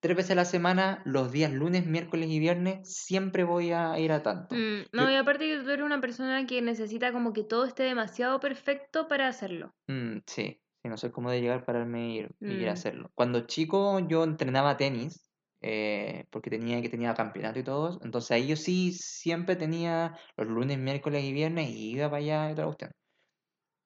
[0.04, 4.12] tres veces a la semana, los días lunes, miércoles y viernes, siempre voy a ir
[4.12, 4.56] a tanto.
[4.56, 7.64] Mm, No, Yo- y aparte que tú eres una persona que necesita como que todo
[7.66, 9.72] esté demasiado perfecto para hacerlo.
[9.86, 12.74] Mm, sí, sí, no soy como de llegar, pararme y ir, y ir a Mm.
[12.74, 13.10] hacerlo.
[13.14, 15.30] Cuando chico yo entrenaba tenis,
[15.60, 20.46] eh, porque tenía que tenía campeonato y todo, entonces ahí yo sí siempre tenía los
[20.48, 22.90] lunes, miércoles y viernes y iba para allá y otra cuestión.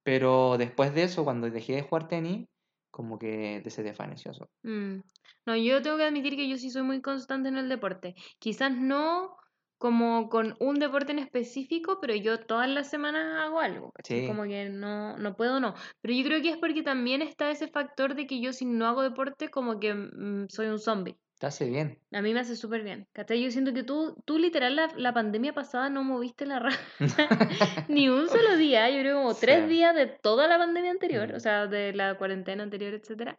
[0.02, 2.46] Pero después de eso, cuando dejé de jugar tenis,
[2.90, 4.48] como que se desvaneció eso.
[4.62, 5.00] Mm.
[5.46, 8.14] No, yo tengo que admitir que yo sí soy muy constante en el deporte.
[8.38, 9.36] Quizás no
[9.78, 13.92] como con un deporte en específico, pero yo todas las semanas hago algo.
[14.26, 15.74] Como que no, no puedo, no.
[16.00, 18.86] Pero yo creo que es porque también está ese factor de que yo si no
[18.86, 21.16] hago deporte como que mm, soy un zombie.
[21.38, 21.98] Te hace bien.
[22.12, 23.06] A mí me hace súper bien.
[23.12, 23.40] ¿Cachai?
[23.42, 26.80] Yo siento que tú, tú literal la, la pandemia pasada no moviste la raja
[27.88, 28.90] ni un solo día.
[28.90, 29.68] Yo creo como tres Sí.
[29.68, 31.36] días de toda la pandemia anterior, Mm.
[31.36, 33.36] o sea, de la cuarentena anterior, etcétera.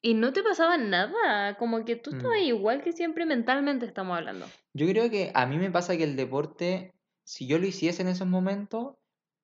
[0.00, 2.44] Y no te pasaba nada, como que tú estabas Mm.
[2.44, 4.46] igual que siempre mentalmente estamos hablando.
[4.72, 6.94] Yo creo que a mí me pasa que el deporte,
[7.24, 8.94] si yo lo hiciese en esos momentos,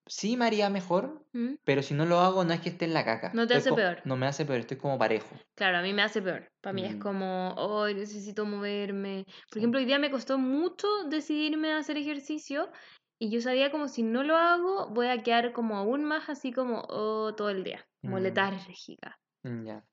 [0.07, 1.55] sí me haría mejor, ¿Mm?
[1.65, 3.31] pero si no lo hago, no es que esté en la caca.
[3.35, 4.03] No te Estoy hace peor.
[4.05, 5.35] No me hace peor, estoy como parejo.
[5.57, 6.49] Claro, a mí me hace peor.
[6.61, 7.01] Para mí es Mm.
[7.01, 9.25] como, oh, necesito moverme.
[9.49, 12.71] Por ejemplo, hoy día me costó mucho decidirme a hacer ejercicio
[13.19, 16.53] y yo sabía como si no lo hago voy a quedar como aún más así
[16.53, 18.23] como, oh, todo el día, como Mm.
[18.23, 19.17] letárgica.
[19.45, 19.85] Mm, Ya.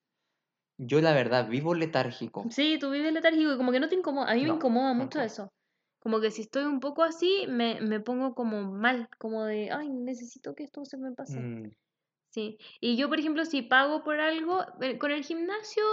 [0.77, 2.47] Yo la verdad vivo letárgico.
[2.49, 4.31] Sí, tú vives letárgico y como que no te incomoda.
[4.31, 5.49] A mí me incomoda mucho eso.
[6.01, 9.89] Como que si estoy un poco así, me, me pongo como mal, como de, ay,
[9.89, 11.39] necesito que esto se me pase.
[11.39, 11.71] Mm,
[12.31, 12.57] Sí.
[12.79, 15.83] Y yo, por ejemplo, si pago por algo, eh, con el gimnasio,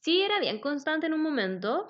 [0.00, 1.88] sí era bien constante en un momento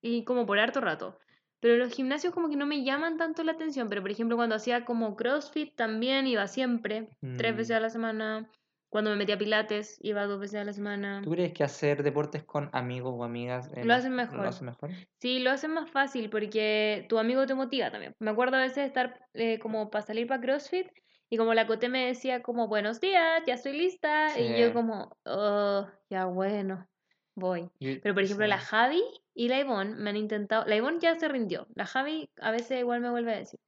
[0.00, 1.18] y como por harto rato.
[1.60, 3.88] Pero los gimnasios como que no me llaman tanto la atención.
[3.88, 7.76] Pero, por ejemplo, cuando hacía como CrossFit también iba siempre, tres veces mm.
[7.76, 8.50] a la semana.
[8.96, 11.20] Cuando me metía a Pilates, iba dos veces a la semana.
[11.22, 14.38] ¿Tú crees que hacer deportes con amigos o amigas eh, Lo hacen mejor.
[14.38, 14.88] ¿Lo hace mejor?
[15.20, 18.14] Sí, lo hacen más fácil porque tu amigo te motiva también.
[18.20, 20.86] Me acuerdo a veces de estar eh, como para salir para CrossFit
[21.28, 25.14] y como la Cote me decía como buenos días, ya estoy lista y yo como,
[25.26, 26.88] oh, ya bueno,
[27.34, 27.68] voy.
[27.78, 28.48] Pero por ejemplo sí.
[28.48, 29.02] la Javi
[29.34, 32.80] y la Ivonne me han intentado, la Ivonne ya se rindió, la Javi a veces
[32.80, 33.60] igual me vuelve a decir.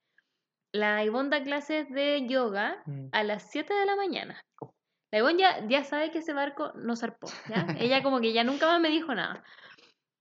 [0.72, 3.08] La Ivonne da clases de yoga Mm.
[3.12, 4.40] a las 7 de la mañana.
[4.62, 4.72] Oh.
[5.10, 7.64] La Ivonne ya, ya sabe que ese barco no zarpó, ¿ya?
[7.80, 9.44] Ella como que ya nunca más me dijo nada.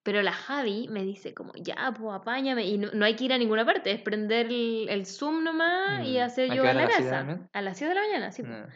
[0.03, 2.65] Pero la Javi me dice como, ya, pues apáñame.
[2.65, 6.05] Y no, no hay que ir a ninguna parte, es prender el, el Zoom nomás
[6.07, 6.21] y Mm.
[6.21, 7.21] hacer en ¿A la casa.
[7.21, 7.49] mañana?
[7.53, 8.43] A las 7 de la mañana, sí.
[8.43, 8.67] Mm,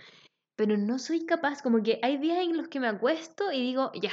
[0.58, 3.92] Pero no soy capaz, como que hay días en los que me acuesto y digo,
[4.02, 4.12] ya,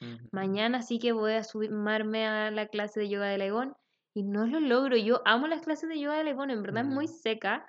[0.00, 3.74] mm, mañana sí que voy a sumarme a la clase de yoga de Legón.
[4.14, 4.96] Y no lo logro.
[4.96, 7.08] Yo amo las clases de yoga de Legón, en verdad es muy Mm.
[7.08, 7.66] seca,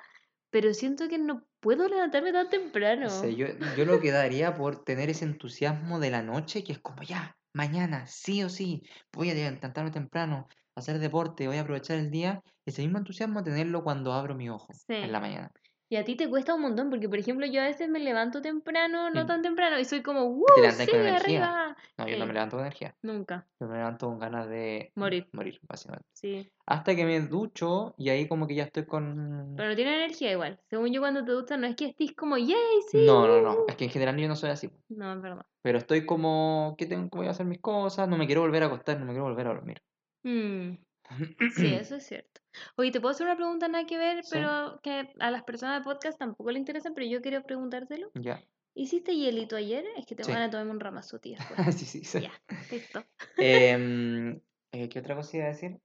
[0.52, 3.10] pero siento que no puedo levantarme tan temprano.
[3.26, 7.04] Yo, yo lo que daría por tener ese entusiasmo de la noche, que es como
[7.04, 12.12] ya, mañana, sí o sí, voy a levantarme temprano, hacer deporte, voy a aprovechar el
[12.12, 14.94] día, ese mismo entusiasmo tenerlo cuando abro mis ojos Sí.
[15.02, 15.50] en la mañana.
[15.94, 18.42] Y a ti te cuesta un montón, porque por ejemplo yo a veces me levanto
[18.42, 19.28] temprano, no Mm.
[19.28, 20.44] tan temprano, y soy como, ¡wow!
[20.48, 21.44] Te levantas ¡Sí, con energía.
[21.44, 21.78] arriba!
[22.00, 22.96] No, yo no me levanto con energía.
[23.04, 25.28] Nunca, Yo me levanto con ganas de Morir.
[25.34, 26.08] morir, básicamente.
[26.14, 26.50] sí.
[26.66, 29.54] Hasta que me ducho y ahí como que ya estoy con...
[29.56, 30.60] Pero no tiene energía igual.
[30.68, 32.56] Según yo cuando te duchas no es que estés como, ¡yay!
[32.90, 32.98] Sí.
[33.06, 33.52] No, no, no.
[33.52, 33.66] uh".
[33.68, 34.72] Es que en general yo no soy así.
[34.90, 35.46] No, es verdad.
[35.62, 38.64] Pero estoy como que tengo que voy a hacer mis cosas, no me quiero volver
[38.64, 39.78] a acostar, no me quiero volver a dormir.
[40.24, 40.78] Mm,
[41.56, 42.42] sí, eso es cierto.
[42.78, 44.30] Oye, te puedo hacer una pregunta nada que ver, Sí.
[44.32, 48.12] pero que a las personas de podcast tampoco le interesa, pero yo quiero preguntártelo.
[48.16, 48.44] Ya.
[48.76, 49.86] ¿Hiciste hielito ayer?
[49.98, 50.32] Es que te Sí.
[50.32, 51.58] van a tomarme un ramazuti después.
[51.80, 52.22] sí, sí, sí.
[52.22, 52.32] Ya,
[52.72, 53.04] listo.
[53.38, 54.42] Em,
[54.72, 55.80] eh, ¿qué otra cosa iba a decir?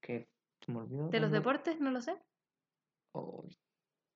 [0.00, 0.28] Que
[0.66, 1.08] me olvidó.
[1.08, 1.80] ¿De los deportes?
[1.80, 2.16] No lo sé.
[3.12, 3.44] Oh,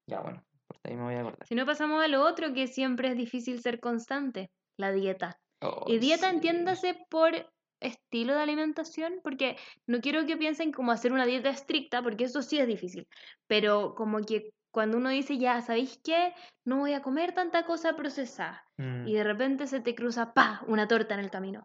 [0.07, 1.47] Ya, bueno, por ahí me voy a acordar.
[1.47, 5.39] Si no pasamos a lo otro, que siempre es difícil ser constante, la dieta.
[5.63, 6.35] Oh, Y dieta sí.
[6.37, 7.33] entiéndase por
[7.81, 9.57] estilo de alimentación, porque
[9.87, 13.07] no quiero que piensen como hacer una dieta estricta, porque eso sí es difícil,
[13.47, 16.33] pero como que cuando uno dice, ya, ¿sabéis qué?
[16.65, 18.63] No voy a comer tanta cosa procesada.
[18.77, 20.63] Mm, Y de repente se te cruza, ¡pa!
[20.69, 21.65] Una torta en el camino.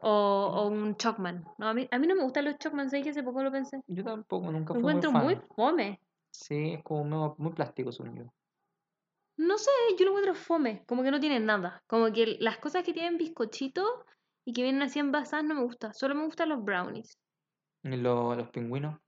[0.00, 0.10] O,
[0.54, 1.44] o un chocman.
[1.58, 3.52] No, a, mí, a mí no me gustan los chocman, ¿sabéis que hace poco lo
[3.52, 3.80] pensé?
[3.86, 5.24] Yo tampoco, nunca Lo fui muy encuentro fan.
[5.24, 6.00] muy fome.
[6.30, 8.24] Sí, es como muy plástico, según yo.
[9.38, 11.82] No sé, yo lo encuentro fome, como que no tienen nada.
[11.86, 14.04] Como que las cosas que tienen bizcochito
[14.46, 15.92] y que vienen así envasadas no me gustan.
[15.92, 17.18] Solo me gustan los brownies.
[17.82, 18.98] Y lo- los pingüinos.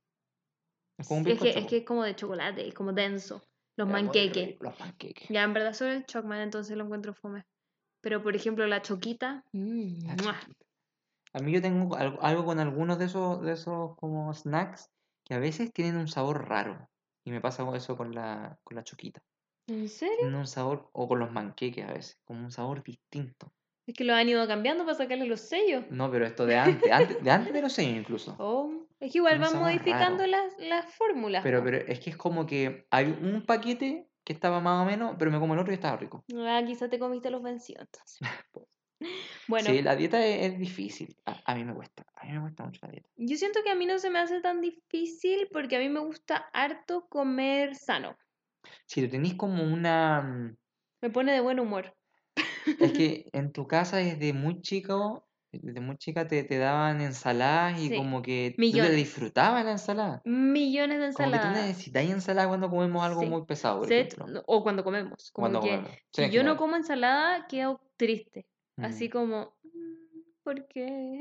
[0.99, 3.43] Es como un Sí, es, que, es que es como de chocolate, es como denso.
[3.77, 4.57] Los manqueques.
[4.61, 5.29] Los panqueques.
[5.29, 7.45] Ya, en verdad solo el chocman, entonces lo encuentro fome.
[8.01, 9.45] Pero por ejemplo la choquita.
[9.53, 10.17] mm.
[11.33, 14.91] A mí yo tengo algo, algo con algunos de esos, de esos como snacks
[15.25, 16.89] que a veces tienen un sabor raro.
[17.25, 19.21] Y me pasa eso con la, con la choquita.
[19.67, 20.17] ¿En serio?
[20.17, 23.53] Tienen un sabor, o con los manqueques a veces, como un sabor distinto.
[23.89, 25.85] Es que lo han ido cambiando para sacarle los sellos.
[25.89, 28.37] No, pero esto de antes, antes de antes de los sellos incluso.
[28.39, 28.71] Oh,
[29.01, 31.43] es que igual van modificando las, las fórmulas.
[31.43, 35.17] Pero, pero es que es como que hay un paquete que estaba más o menos,
[35.19, 36.23] pero me como el otro y estaba rico.
[36.37, 38.21] Ah, quizá te comiste los vencidos entonces.
[39.47, 41.17] Bueno, Sí, la dieta es, es difícil.
[41.25, 42.05] A, a mí me cuesta.
[42.17, 43.09] A mí me cuesta mucho la dieta.
[43.17, 46.01] yo siento que a mí no se me hace tan difícil porque a mí me
[46.01, 48.19] gusta harto comer sano.
[48.87, 50.21] Si tú tenés como una...
[50.21, 50.57] mm,
[51.01, 51.95] Me pone de buen humor.
[52.81, 57.81] Es que en tu casa desde muy chico, desde muy chica te, te daban ensaladas
[57.81, 60.21] y Sí, como que tú te disfrutabas la ensalada.
[60.25, 61.67] Millones de Como que tú ensaladas.
[61.69, 63.27] necesitas ensalada cuando comemos algo Sí.
[63.29, 64.43] muy pesado, por Set- ejemplo.
[64.47, 65.31] o cuando comemos.
[65.33, 65.91] Como Cuando que comemos.
[66.13, 68.47] Sí, si yo no como ensalada, quedo triste.
[68.77, 71.19] Así como, "Mm, ¿por qué?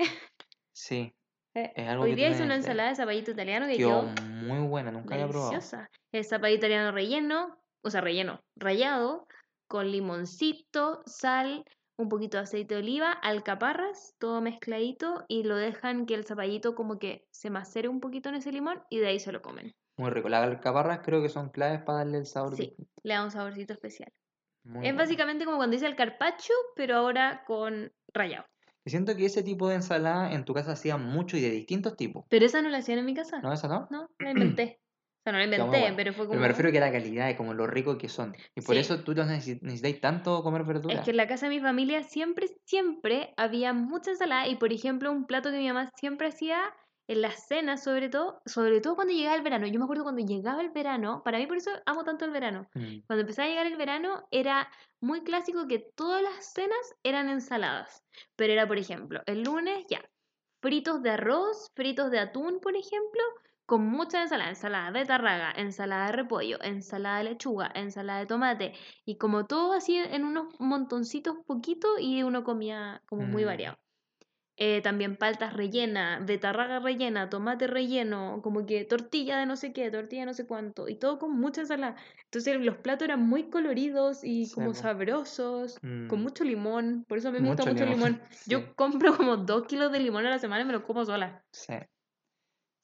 [0.73, 1.13] Sí,
[1.55, 4.91] Eh, es algo Hoy día hice una ensalada de zapallito italiano que Quedó muy buena,
[4.91, 5.49] nunca había probado.
[5.49, 5.89] deliciosa.
[6.11, 9.27] El zapallito italiano relleno, o sea, relleno, rallado,
[9.67, 11.63] con limoncito, sal,
[11.97, 16.75] un poquito de aceite de oliva, alcaparras, todo mezcladito y lo dejan que el zapallito
[16.75, 19.73] como que se macere un poquito en ese limón y de ahí se lo comen.
[19.97, 20.29] Muy rico.
[20.29, 22.55] Las alcaparras creo que son claves para darle el sabor.
[22.55, 24.11] Sí, le da un saborcito especial.
[24.63, 24.97] Muy es bueno.
[24.97, 28.45] básicamente como cuando hice el carpaccio, pero ahora con rallado.
[28.85, 31.95] Y siento que ese tipo de ensalada en tu casa hacían mucho y de distintos
[31.95, 32.25] tipos.
[32.29, 33.39] Pero esa no la hacían en mi casa.
[33.41, 33.51] ¿No?
[33.51, 33.87] ¿Esa no?
[33.89, 34.79] No, la inventé.
[35.31, 36.31] Sea, no muy inventé, pero fue como...
[36.31, 38.35] Pero me refiero que la calidad y como lo rico que son.
[38.55, 38.81] Y por Sí.
[38.81, 40.99] eso tú necesi- necesitáis tanto comer verduras.
[40.99, 44.71] Es que en la casa de mi familia siempre, siempre había mucha ensalada y, por
[44.73, 46.61] ejemplo, un plato que mi mamá siempre hacía
[47.09, 49.65] en las cenas, sobre todo, sobre todo cuando llegaba el verano.
[49.67, 52.67] Yo me acuerdo cuando llegaba el verano, para mí por eso amo tanto el verano.
[52.73, 54.69] Mm, Cuando empezaba a llegar el verano era
[54.99, 58.03] muy clásico que todas las cenas eran ensaladas.
[58.35, 60.01] Pero era, por ejemplo, el lunes ya,
[60.61, 63.21] fritos de arroz, fritos de atún, por ejemplo,
[63.67, 68.73] con mucha ensalada, ensalada de tarraga, ensalada de repollo, ensalada de lechuga, ensalada de tomate,
[69.05, 73.45] y como todo así en unos montoncitos poquitos y uno comía como muy Mm.
[73.45, 73.77] variado.
[74.59, 79.91] Eh, también paltas rellenas, betarraga rellena, tomate relleno, como que tortilla de no sé qué,
[79.91, 81.95] tortilla de no sé cuánto, y todo con mucha ensalada.
[82.25, 87.29] Entonces los platos eran muy coloridos y como sabrosos, con mm, mucho limón, por eso
[87.29, 88.21] a mí me gusta mucho limón, limón.
[88.31, 88.55] sí.
[88.55, 91.43] Yo compro como dos kilos de limón a la semana y me los como sola.
[91.51, 91.73] Sí.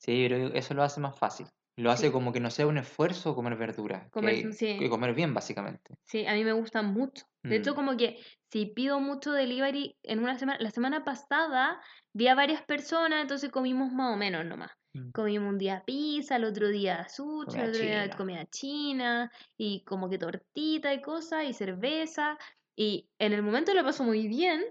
[0.04, 1.48] Sí, pero eso lo hace más fácil.
[1.78, 2.12] Lo hace Sí.
[2.12, 4.08] como que no sea un esfuerzo comer verduras.
[4.12, 4.78] Comer- que, sí.
[4.78, 5.96] que comer bien, básicamente.
[6.06, 7.26] Sí, a mí me gustan mucho.
[7.42, 7.76] De hecho, Mm.
[7.76, 8.20] como que
[8.52, 11.82] si pido mucho delivery en una semana, la semana pasada
[12.14, 14.72] vi a varias personas, entonces comimos más o menos nomás.
[14.94, 15.10] Mm.
[15.12, 18.18] Comimos un día pizza, el otro día sushi, Comida el otro día china.
[18.18, 22.38] comida china, y como que tortita y cosas, y cerveza.
[22.76, 24.64] Y en el momento lo paso muy bien,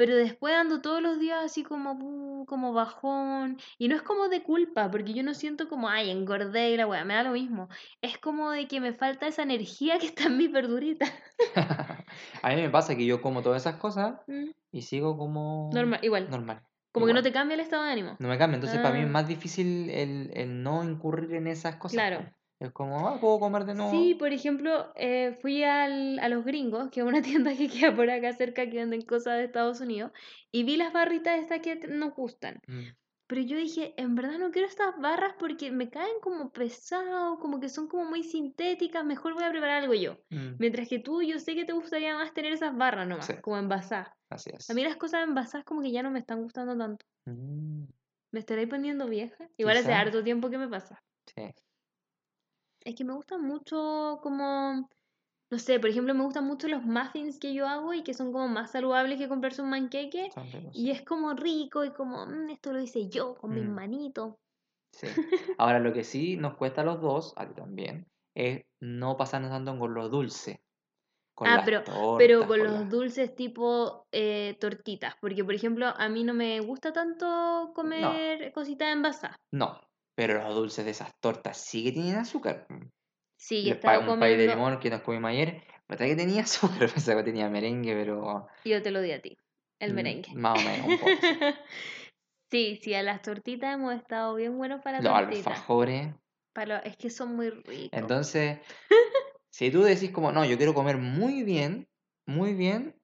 [0.00, 3.58] pero después ando todos los días así como, "Uh", como bajón.
[3.76, 6.86] Y no es como de culpa, porque yo no siento como, ay, engordé y la
[6.86, 7.68] weá, me da lo mismo.
[8.00, 11.04] Es como de que me falta esa energía que está en mi verdurita.
[12.42, 16.00] a mí me pasa que yo como todas esas cosas Mm, y sigo como Normal,
[16.02, 16.30] igual.
[16.30, 16.62] normal.
[16.92, 18.16] Como que no te cambia el estado de ánimo.
[18.20, 18.54] No me cambia.
[18.54, 19.10] Entonces, para mí es Ah.
[19.10, 21.94] más difícil el, el no incurrir en esas cosas.
[21.96, 22.24] Claro.
[22.60, 23.90] Es como, ah, puedo comer de nuevo.
[23.90, 27.94] Sí, por ejemplo, eh, fui al, a Los Gringos, que es una tienda que queda
[27.96, 30.12] por acá cerca que venden cosas de Estados Unidos,
[30.52, 32.60] y vi las barritas estas que nos gustan.
[32.68, 32.88] Mm,
[33.26, 37.60] Pero yo dije, en verdad no quiero estas barras porque me caen como pesado, como
[37.60, 40.18] que son como muy sintéticas, mejor voy a preparar algo yo.
[40.28, 43.34] mm, Mientras que tú, yo sé que te gustaría más tener esas barras nomás, Sí.
[43.40, 44.08] como envasadas.
[44.28, 44.68] Así es.
[44.68, 47.06] A mí las cosas envasadas como que ya no me están gustando tanto.
[47.24, 47.84] Mm,
[48.32, 49.48] ¿Me estaré poniendo vieja?
[49.56, 50.00] Igual hace Quizá.
[50.00, 51.00] harto tiempo que me pasa.
[51.34, 51.42] sí.
[52.84, 54.88] Es que me gustan mucho como,
[55.50, 58.32] no sé, por ejemplo, me gustan mucho los muffins que yo hago y que son
[58.32, 60.30] como más saludables que comprarse un manqueque.
[60.72, 63.74] Y es como rico y como, "Mm, esto lo hice yo con mis Mm.
[63.74, 64.36] manitos.
[64.92, 65.18] sí.
[65.58, 69.50] Ahora, lo que sí nos cuesta a los dos, a ti también, es no pasarnos
[69.50, 70.62] tanto con lo dulce.
[71.34, 75.54] Con Ah, pero, tortas, pero con con los las- dulces tipo eh, tortitas, porque por
[75.54, 79.36] ejemplo a mí no me gusta tanto comer cositas envasadas.
[79.52, 79.80] No,
[80.20, 82.66] pero los dulces de esas tortas sí que tienen azúcar.
[83.38, 86.14] Sí, El yo estaba un pay de comiendo, limón que nos comimos ayer, ¿verdad que
[86.14, 86.92] tenía azúcar?
[86.92, 89.34] Pensaba que tenía merengue, pero yo te lo di a ti,
[89.78, 90.34] el mm, merengue.
[90.34, 91.10] más o menos un poco.
[91.22, 91.38] sí.
[92.50, 95.46] Sí, sí, a las tortitas hemos estado bien buenos para Los tortitas.
[95.46, 96.14] alfajores.
[96.52, 97.88] Para, es que son muy ricos.
[97.92, 98.58] Entonces,
[99.50, 101.88] si tú decís como, no, yo quiero comer muy bien,
[102.26, 102.99] muy bien,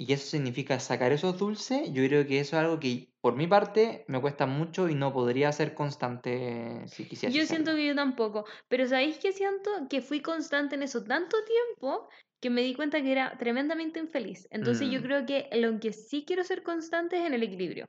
[0.00, 3.46] y eso significa sacar esos dulces, yo creo que eso es algo que por mi
[3.46, 7.94] parte me cuesta mucho y no podría ser constante si quisiera Yo siento que yo
[7.94, 9.70] tampoco, pero ¿sabéis que siento?
[9.88, 12.08] Que fui constante en eso tanto tiempo
[12.40, 14.46] que me di cuenta que era tremendamente infeliz.
[14.50, 15.02] Entonces yo Mm.
[15.02, 17.86] creo que lo que sí quiero ser constante es en el equilibrio.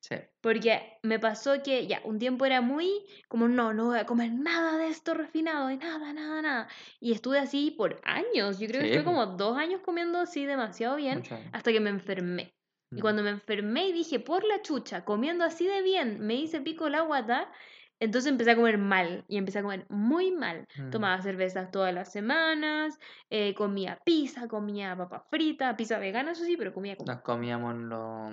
[0.00, 0.16] Sí.
[0.40, 2.90] Porque me pasó que ya, un tiempo era muy
[3.28, 6.68] como, no, no voy a comer nada de esto refinado, y nada, nada, nada.
[7.00, 8.58] Y estuve así por años.
[8.58, 9.10] Yo creo que estuve po.
[9.10, 11.22] como dos años comiendo así demasiado bien
[11.52, 12.54] hasta que me enfermé.
[12.92, 13.00] Y Mm.
[13.00, 16.88] cuando me enfermé y dije, por la chucha, comiendo así de bien, me hice pico
[16.88, 17.52] la guata,
[18.00, 19.24] entonces empecé a comer mal.
[19.28, 20.64] Y empecé a comer muy mal.
[20.76, 20.90] Mm.
[20.90, 22.98] Tomaba cervezas todas las semanas,
[23.28, 27.74] eh, comía pizza, comía papas fritas, pizza vegana, eso sí, pero comía como Nos comíamos
[27.76, 28.32] los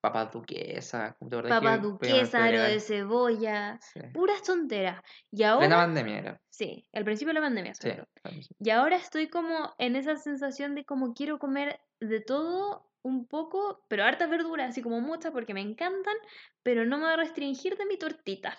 [0.00, 1.16] papas duquesas.
[1.18, 4.00] ¿te acordás papas que podíamos duquesa, aro de cebolla, Sí.
[4.12, 5.02] puras tonteras.
[5.30, 6.40] Y ahora, pandemia era.
[6.50, 7.90] sí, al principio de la pandemia, Sí.
[8.60, 13.84] Y ahora estoy como en esa sensación de como quiero comer de todo un poco,
[13.88, 16.16] pero hartas verduras, así como muchas porque me encantan,
[16.62, 18.56] pero no me voy a restringir de mi tortita.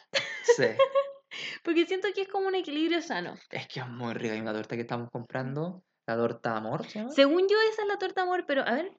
[0.56, 0.68] Sí.
[1.64, 3.36] Porque siento que es como un equilibrio sano.
[3.52, 4.34] Es que es muy rica.
[4.34, 5.84] Hay una torta que estamos comprando.
[6.08, 7.12] La torta amor, ¿se llama?
[7.12, 8.98] Según yo, esa es la torta amor, pero a ver,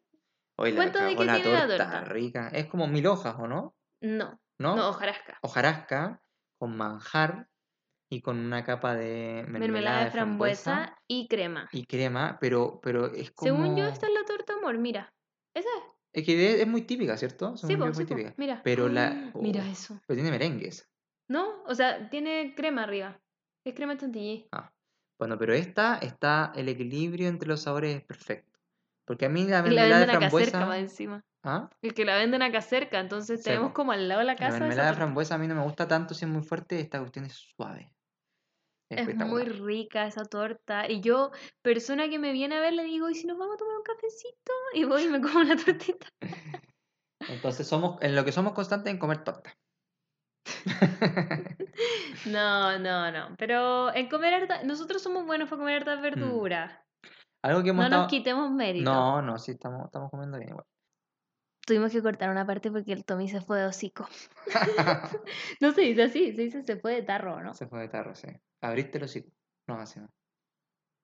[0.59, 2.05] Oye, la, ¿Cuánto de qué la tiene la torta torta?
[2.05, 2.49] rica.
[2.49, 3.77] Es como mil hojas, ¿o no?
[4.01, 4.77] no, ¿No?
[4.77, 5.39] no, hojarasca.
[5.43, 6.23] Hojarasca
[6.59, 7.49] con manjar
[8.11, 11.69] y con una capa de mermelada, Mermelada de frambuesa y crema.
[11.73, 13.53] y crema, pero, pero es como...
[13.57, 15.15] Según yo, esta es la torta amor, mira.
[15.55, 15.85] ¿Esa es?
[16.13, 17.57] Es que es, muy típica, ¿cierto?
[17.57, 18.35] Sí, Según yo po, es sí, muy po, típica.
[18.39, 18.61] mira.
[18.65, 19.31] Pero la...
[19.35, 20.01] Mira eso.
[20.07, 20.89] Pero tiene merengues.
[21.29, 21.63] ¿No?
[21.65, 23.21] O sea, tiene crema arriba.
[23.65, 24.49] Es crema chantilly.
[24.53, 24.73] Ah,
[25.21, 28.48] bueno, pero esta está el equilibrio entre los sabores es perfecto.
[29.09, 30.67] Porque a mí la Y la mermelada de acá cerca frambuesa...
[30.67, 31.25] más encima.
[31.43, 31.71] ¿Ah?
[31.81, 34.57] El que la venden acá cerca, entonces tenemos como al lado de la La casa
[34.57, 36.99] esa mermelada de frambuesa a mí no me gusta tanto si es muy fuerte, esta
[36.99, 37.91] cuestión es suave.
[38.91, 40.91] Es muy rica esa torta.
[40.91, 41.31] Y yo,
[41.63, 43.83] persona que me viene a ver, le digo, ¿y si nos vamos a tomar un
[43.83, 44.53] cafecito?
[44.75, 46.07] Y voy y me como una tortita.
[47.29, 49.57] Entonces somos, en lo que somos constantes en comer torta.
[52.27, 53.37] No, no, no.
[53.39, 56.73] Pero en comer harta, nosotros somos buenos para comer hartas verduras.
[57.43, 58.91] Algo que hemos No nos quitemos mérito.
[58.91, 60.67] No, no, sí, estamos, estamos comiendo bien igual.
[61.67, 64.09] Tuvimos que cortar una parte porque el Tommy se fue de hocico.
[65.61, 67.55] No se dice así, se dice se fue de tarro, ¿no?
[67.55, 68.29] Se fue de tarro, sí.
[68.63, 69.31] Abriste el hocico.
[69.67, 70.09] No, así no.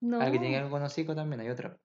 [0.01, 1.79] No, que tiene algo con hocico también, hay otro.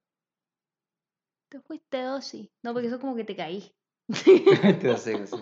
[1.49, 2.51] te fuiste de hoci.
[2.63, 3.73] No, porque eso como que te caí.
[4.09, 5.37] Este hocico, sí.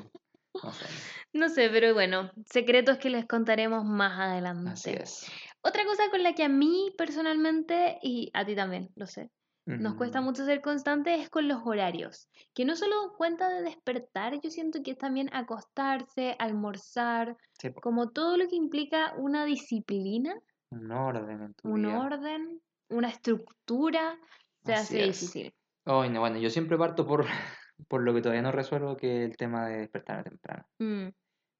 [0.63, 0.87] No sé,
[1.33, 4.71] No sé, pero bueno, secretos que les contaremos más adelante.
[4.71, 5.31] Así es.
[5.63, 9.31] Otra cosa con la que a mí personalmente, y a ti también, lo sé,
[9.67, 12.29] nos cuesta mucho ser constantes es con los horarios.
[12.55, 18.11] Que no solo cuenta de despertar, yo siento que es también acostarse, almorzar, sí, como
[18.11, 20.35] todo lo que implica una disciplina,
[20.71, 24.19] un orden en tu un orden, una estructura,
[24.65, 25.21] se Así hace es.
[25.21, 25.55] difícil.
[25.87, 27.25] No, bueno, yo siempre parto por,
[27.89, 30.65] por lo que todavía no resuelvo, que es el tema de despertarme temprano.
[30.79, 31.09] Mm,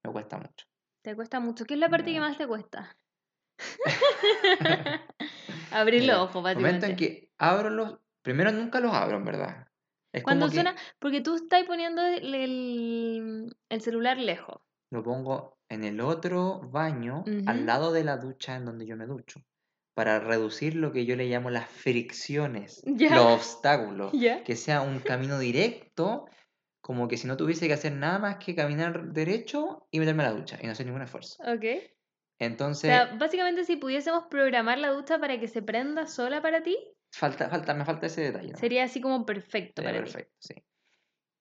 [0.05, 0.67] Me cuesta mucho.
[1.03, 1.65] te cuesta mucho.
[1.65, 2.97] ¿Qué es la parte que más te cuesta?
[5.73, 6.87] Abrir los ojos, momento básicamente.
[6.87, 7.99] en que abro los...
[8.23, 9.69] Primero nunca los abro, en verdad.
[10.13, 14.61] Es Cuando como que suena, porque tú estás poniendo el, el- el celular lejos.
[14.91, 17.67] lo pongo en el otro baño, al Ujú.
[17.67, 19.41] lado de la ducha en donde yo me ducho,
[19.95, 24.13] para reducir lo que yo le llamo las fricciones, los obstáculos.
[24.45, 26.27] Que sea un camino directo,
[26.81, 30.31] como que si no tuviese que hacer nada más que caminar derecho y meterme a
[30.31, 31.37] la ducha y no hacer ningún esfuerzo.
[32.41, 32.43] Ok.
[32.43, 36.63] O Entonces, sea, básicamente si pudiésemos programar la ducha para que se prenda sola para
[36.63, 36.77] ti,
[37.13, 38.53] falta, falta, me falta ese detalle.
[38.53, 38.59] ¿no?
[38.59, 40.13] sería así como perfecto Sería para ti.
[40.13, 40.55] perfecto, sí.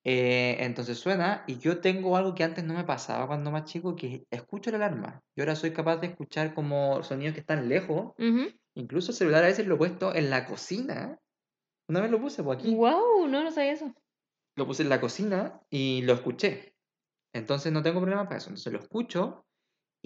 [0.04, 3.96] Eh, entonces suena y yo tengo algo que antes no me pasaba cuando más chico,
[3.96, 5.22] que escucho la alarma.
[5.36, 8.14] Yo ahora soy capaz de escuchar como sonidos que están lejos.
[8.76, 11.18] Incluso el celular a veces lo he puesto en la cocina.
[11.90, 12.74] Una vez lo puse por aquí.
[12.74, 13.94] Wow, no, no sabía eso.
[14.56, 16.74] Lo puse en la cocina y lo escuché.
[17.34, 18.50] Entonces no tengo problema para eso.
[18.50, 19.47] Entonces lo escucho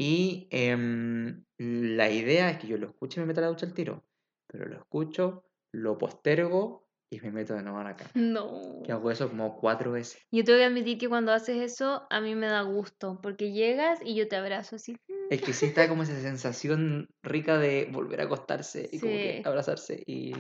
[0.03, 3.67] y em, la idea es que yo lo escuche y me meta a la ducha
[3.67, 4.03] al tiro.
[4.47, 8.09] Pero lo escucho, lo postergo y me meto de nuevo a la cama.
[8.15, 8.81] No.
[8.83, 10.19] Que hago eso como cuatro veces.
[10.31, 13.99] Yo tengo que admitir que cuando haces eso, a mí me da gusto, porque llegas
[14.03, 14.97] y yo te abrazo así.
[15.29, 19.43] Es que sí está como esa sensación rica de volver a acostarse y como que
[19.45, 20.01] abrazarse.
[20.07, 20.33] Y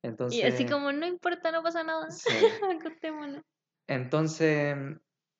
[0.00, 0.40] entonces.
[0.40, 2.10] Y así como, no importa, no pasa nada.
[2.10, 2.30] Sí.
[2.80, 3.42] Acostémonos.
[3.88, 4.74] Entonces,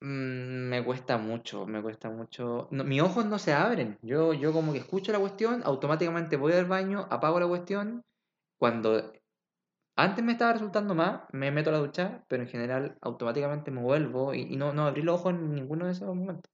[0.03, 2.67] mm, me cuesta mucho, me cuesta mucho.
[2.71, 3.97] No, mis ojos no se abren.
[4.01, 8.03] Yo, yo como que escucho la cuestión, automáticamente voy al baño, apago la cuestión.
[8.59, 9.13] Cuando
[9.97, 13.81] antes me estaba resultando más, me meto a la ducha, pero en general automáticamente me
[13.81, 16.51] vuelvo y, y no, no abrí los ojos en ninguno de esos momentos.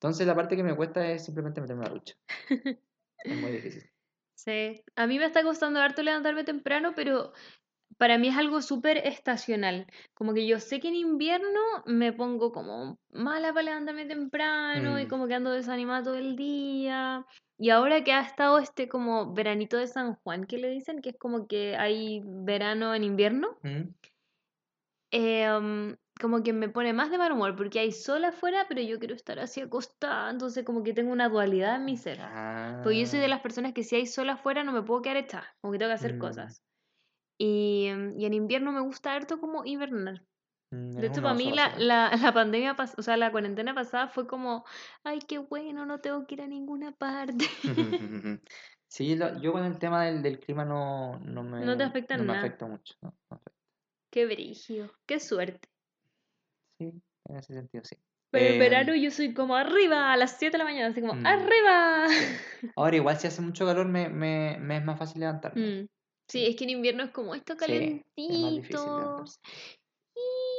[0.00, 2.14] Entonces la parte que me cuesta es simplemente meterme a la ducha.
[3.24, 3.88] Es muy difícil.
[4.34, 7.32] Sí, a mí me está costando harto levantarme temprano, pero
[7.98, 9.86] para mí es algo súper estacional.
[10.14, 15.06] Como que yo sé que en invierno me pongo como mala para levantarme temprano y
[15.06, 15.08] Mm.
[15.08, 17.26] como que ando desanimada todo el día.
[17.58, 21.10] Y ahora que ha estado este como veranito de San Juan, que le dicen que
[21.10, 23.94] es como que hay verano en invierno, ¿Mm?
[25.10, 28.80] eh, um, como que me pone más de mal humor porque hay sol afuera, pero
[28.82, 32.18] yo quiero estar así acostada, entonces como que tengo una dualidad en mi ser.
[32.82, 35.02] Porque yo soy de Ah, las personas que si hay sol afuera no me puedo
[35.02, 36.18] quedar echada, como que tengo que hacer Mm.
[36.18, 36.62] cosas.
[37.44, 40.26] Y, mm, y en invierno me gusta harto como hibernar.
[40.70, 44.26] mm, De hecho, para mí la, la, la pandemia, o sea, la cuarentena pasada fue
[44.28, 44.64] como,
[45.04, 47.46] ay, qué bueno, no tengo que ir a ninguna parte.
[48.88, 52.18] Sí, lo- yo con el tema del, del clima no, no me, No te afecta
[52.18, 52.94] no me afecta mucho.
[53.00, 53.52] no, no afecta.
[54.10, 55.68] Qué brígido, qué suerte.
[56.78, 56.92] Sí,
[57.24, 57.96] en ese sentido sí.
[58.30, 61.00] Pero en Em, verano yo soy como arriba a las 7 de la mañana, así
[61.00, 61.22] como, Mm.
[61.22, 62.08] ¡arriba!
[62.08, 62.40] sí.
[62.76, 65.62] Ahora igual si hace mucho calor me, me, me es más fácil levantarme.
[65.64, 65.88] Mm,
[66.32, 67.72] Sí, es que en invierno es como esto Sí,
[68.16, 68.96] es más difícil calentito.
[68.96, 69.40] levantarse.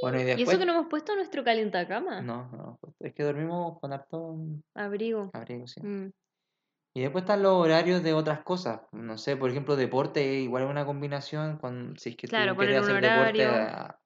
[0.01, 0.57] Bueno, y Y eso después...
[0.59, 2.21] que no hemos puesto nuestro calentacama.
[2.21, 4.35] No, no, es que dormimos con harto
[4.75, 5.31] Abrigo.
[5.33, 5.81] abrigo, sí.
[5.81, 6.11] Mm,
[6.95, 8.81] Y después están los horarios de otras cosas.
[8.91, 11.57] No sé, por ejemplo, deporte, igual es una combinación.
[11.57, 13.99] Con, si es que Claro, tú quieres poner un hacer deporte, horario.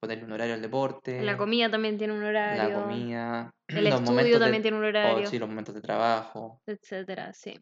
[0.00, 1.22] ponerle un horario al deporte.
[1.22, 2.74] La comida también tiene un la horario.
[2.82, 5.26] comida, El estudio de- también tiene un o, horario.
[5.26, 6.60] sí, los momentos de trabajo.
[6.66, 7.58] etcétera, sí.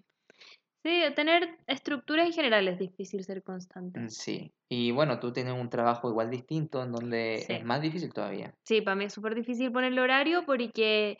[0.84, 4.00] Sí, tener estructura en general es difícil ser constante.
[4.00, 4.52] Mm, Sí.
[4.70, 7.54] Y bueno, tú tienes un trabajo igual distinto en donde Sí.
[7.54, 8.54] es más difícil todavía.
[8.64, 11.16] Sí, para mí es súper difícil ponerle horario porque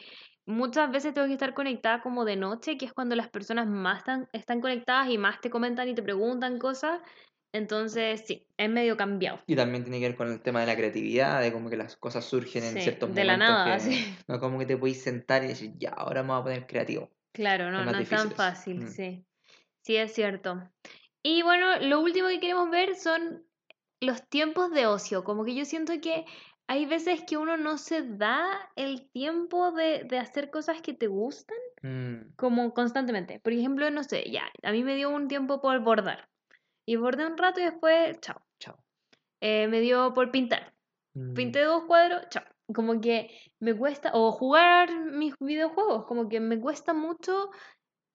[0.47, 3.99] muchas veces tengo que estar conectada como de noche, que es cuando las personas más
[4.01, 7.01] están, están conectadas y más te comentan y te preguntan cosas.
[7.55, 9.41] Entonces, sí, es medio cambiado.
[9.47, 11.97] Y también tiene que ver con el tema de la creatividad, de como que las
[11.97, 14.15] cosas surgen en Sí, ciertos de la momentos nada, que sí.
[14.29, 17.11] no como que te podéis sentar y decir, ya, ahora me voy a poner creativo.
[17.33, 18.89] Claro, no, no es tan fácil, Mm.
[18.89, 19.25] sí.
[19.89, 20.71] Sí, es cierto.
[21.23, 23.43] Y bueno, lo último que queremos ver son
[24.03, 25.25] los tiempos de ocio.
[25.25, 26.27] Como que yo siento que
[26.67, 31.07] hay veces que uno no se da el tiempo de, de hacer cosas que te
[31.07, 33.41] gustan Mm, como constantemente.
[33.41, 36.29] Por ejemplo, no sé, ya, a mí me dio un tiempo por bordar.
[36.87, 38.43] Y bordé un rato y después, chao.
[38.59, 38.77] chao.
[39.41, 40.75] Eh, me dio por pintar.
[41.15, 42.45] Mm, Pinté dos cuadros, chao.
[42.75, 43.31] Como que
[43.61, 47.49] me cuesta, o jugar mis videojuegos, como que me cuesta mucho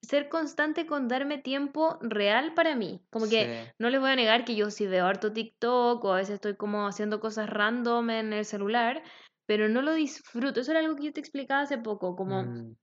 [0.04, 3.00] ser constante con darme tiempo real para mí.
[3.10, 3.72] Como que sí.
[3.78, 6.56] no les voy a negar que yo sí veo harto TikTok o a veces estoy
[6.56, 9.02] como haciendo cosas random en el celular,
[9.46, 10.60] pero no lo disfruto.
[10.60, 12.74] Eso era algo que yo te explicaba hace poco, como Mm,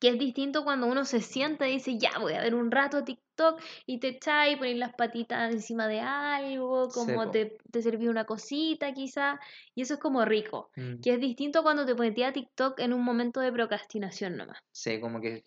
[0.00, 3.04] que es distinto cuando uno se sienta y dice, ya voy a ver un rato
[3.04, 8.08] TikTok y te echas y pones las patitas encima de algo, como te, te serví
[8.08, 9.40] una cosita quizá,
[9.74, 10.70] y eso es como rico.
[10.76, 11.00] mm.
[11.00, 14.58] Que es distinto cuando te metías a TikTok en un momento de procrastinación nomás.
[14.72, 15.44] Sí, como que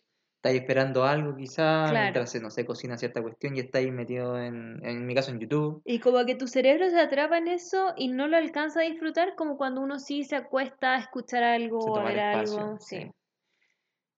[0.48, 2.02] estáis esperando algo quizá, Claro.
[2.02, 5.82] mientras, no sé, cocina cierta cuestión y estáis metido en, en mi caso en YouTube.
[5.86, 9.36] Y como que tu cerebro se atrapa en eso y no lo alcanza a disfrutar
[9.36, 12.80] como cuando uno sí se acuesta a escuchar algo Se o a ver espacio, algo.
[12.80, 12.98] sí.
[13.00, 13.12] Sí.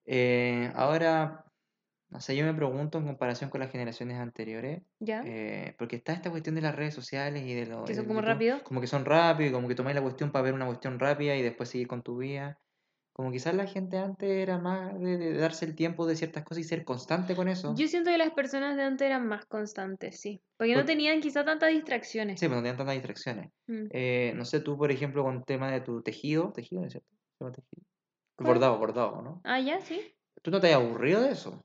[0.05, 1.45] Eh, ahora,
[2.09, 5.21] no sé, yo me pregunto en comparación con las generaciones anteriores, ¿Ya?
[5.25, 8.21] eh, porque está esta cuestión de las redes sociales y de lo Que son como
[8.21, 8.63] rápidos.
[8.63, 11.36] como que son rápidos y como que tomáis la cuestión para ver una cuestión rápida
[11.36, 12.59] y después seguir con tu vida.
[13.20, 16.59] Como quizás la gente antes era más de, de darse el tiempo de ciertas cosas
[16.59, 17.76] y ser constante con eso.
[17.76, 20.41] Yo siento que las personas de antes eran más constantes, sí.
[20.55, 22.39] Porque no tenían quizá tantas distracciones.
[22.39, 23.51] Sí, pero no tenían tantas distracciones.
[23.67, 23.88] Mm.
[23.91, 26.93] Eh, no sé, tú, por ejemplo, con el tema de tu tejido, tejido, ¿no es
[26.93, 27.09] cierto?
[27.51, 27.86] Tejido.
[28.38, 29.41] Bordado, bordado, ¿no?
[29.43, 29.99] Ah, ya, sí.
[30.41, 31.61] ¿Tú no te has aburrido de eso?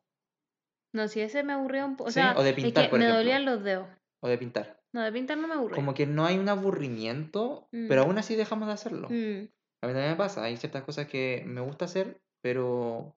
[0.93, 2.09] No, si ese me aburría un poco.
[2.09, 3.19] O Sí, sea, o de es pintar, que por me ejemplo.
[3.23, 3.87] dolían los dedos.
[4.19, 4.81] O de pintar.
[4.93, 5.77] No, de pintar no me aburre.
[5.77, 7.87] Como que no hay un aburrimiento, Mm.
[7.87, 9.09] pero aún así dejamos de hacerlo.
[9.09, 9.49] Mm,
[9.85, 13.15] A mí también me pasa, hay ciertas cosas que me gusta hacer, pero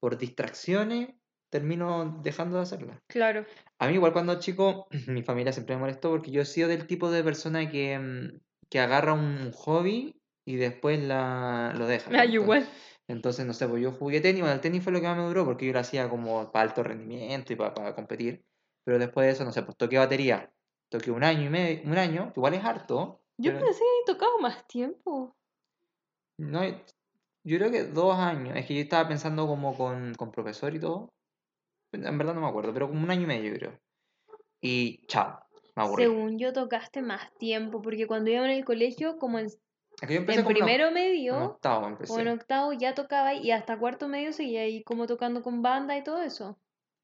[0.00, 1.14] por distracciones
[1.50, 2.98] termino dejando de hacerlas.
[3.08, 3.44] claro.
[3.78, 6.86] A mí igual cuando chico, mi familia siempre me molestó porque yo he sido del
[6.86, 12.10] tipo de persona que, mm, que agarra un hobby y después la, lo deja.
[12.10, 12.34] Ah, ¿cierto?
[12.34, 12.68] igual.
[13.08, 15.24] Entonces, no sé, pues yo jugué tenis, bueno, el tenis fue lo que más me
[15.24, 18.44] duró porque yo lo hacía como para alto rendimiento y para, para competir.
[18.84, 20.52] Pero después de eso, no sé, pues toqué batería.
[20.90, 23.22] Toqué un año y medio, un año, que igual es harto.
[23.38, 25.36] Yo pero pensé que había tocado más tiempo.
[26.40, 26.64] No,
[27.44, 28.56] yo creo que dos años.
[28.56, 31.08] Es que yo estaba pensando como con, con profesor y todo.
[31.92, 33.78] En verdad no me acuerdo, pero como un año y medio, yo creo.
[34.60, 35.40] Y chao,
[35.74, 36.04] me aburrí.
[36.04, 39.56] Según yo tocaste más tiempo, porque cuando iba en el colegio, como en, Es
[40.06, 42.12] que yo empecé en como en primero en medio octavo empecé.
[42.12, 45.96] o en octavo ya tocaba y hasta cuarto medio seguía ahí como tocando con banda
[45.96, 46.58] y todo eso.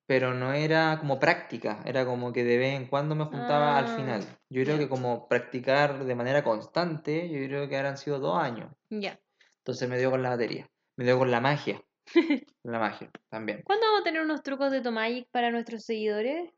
[0.06, 3.86] pero no era como práctica, era como que de vez en cuando me juntaba al
[3.86, 4.22] Ah, final.
[4.50, 8.70] Yo creo que como practicar de manera constante, yo creo que habrán sido dos años.
[8.88, 9.18] Ya.
[9.66, 11.82] Entonces me dio con la batería, me dio con la magia,
[12.62, 13.62] la magia también.
[13.64, 16.52] ¿Cuándo vamos a tener unos trucos de Tomagic para nuestros seguidores?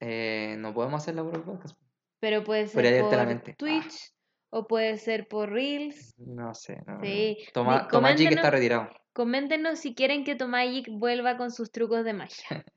[0.00, 1.80] Eh, no podemos hacerla por el podcast.
[2.20, 3.14] Pero puede ser por.
[3.18, 3.54] Ah.
[3.56, 4.12] Twitch
[4.50, 6.12] o puede ser por Reels.
[6.18, 7.00] No sé, no.
[7.02, 7.38] Sí.
[7.54, 8.90] Toma, Di- Tomachi que está retirado.
[9.14, 12.44] Coméntenos si quieren que Tomagic vuelva con sus trucos de magia.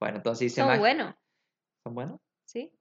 [0.00, 1.14] Bueno, entonces hice Son buenos,
[1.84, 2.20] ¿Son buenos?
[2.44, 2.76] ¿sí?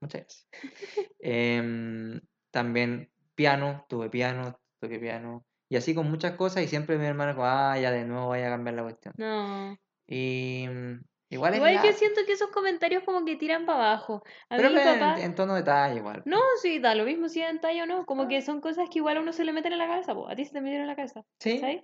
[0.00, 0.48] Muchas gracias.
[1.20, 2.20] Em,
[2.50, 5.44] también piano, tuve piano, toqué piano.
[5.68, 8.46] Y así con muchas cosas y siempre mi hermano como, ah, ya de nuevo vaya
[8.48, 9.14] a cambiar la cuestión.
[9.16, 9.76] No.
[10.06, 13.78] Y mm, igual es Igual yo la- siento que esos comentarios como que tiran para
[13.92, 14.22] abajo.
[14.50, 15.20] A Pero mí en, papá...
[15.20, 16.22] en tono de talla igual.
[16.26, 18.04] No, sí, da lo mismo si es en talla o no.
[18.06, 20.14] Como que son cosas que igual a uno se le meten en la cabeza.
[20.14, 20.28] po.
[20.28, 21.22] A ti se te metieron en la cabeza.
[21.40, 21.82] Sí, ¿sabes?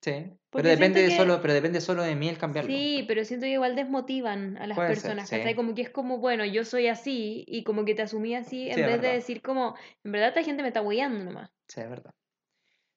[0.00, 0.32] Sí.
[0.50, 2.72] Pero depende, que- solo, pero depende solo de mí el cambiarlo.
[2.76, 5.36] Sí, pero siento que igual desmotivan a las Puede ser, personas, sí.
[5.56, 8.76] Como que es como, bueno, yo soy así y como que te asumí así en
[8.76, 11.50] Sí, vez de decir como, en verdad esta gente me está hueando nomás.
[11.68, 12.14] Sí, es verdad.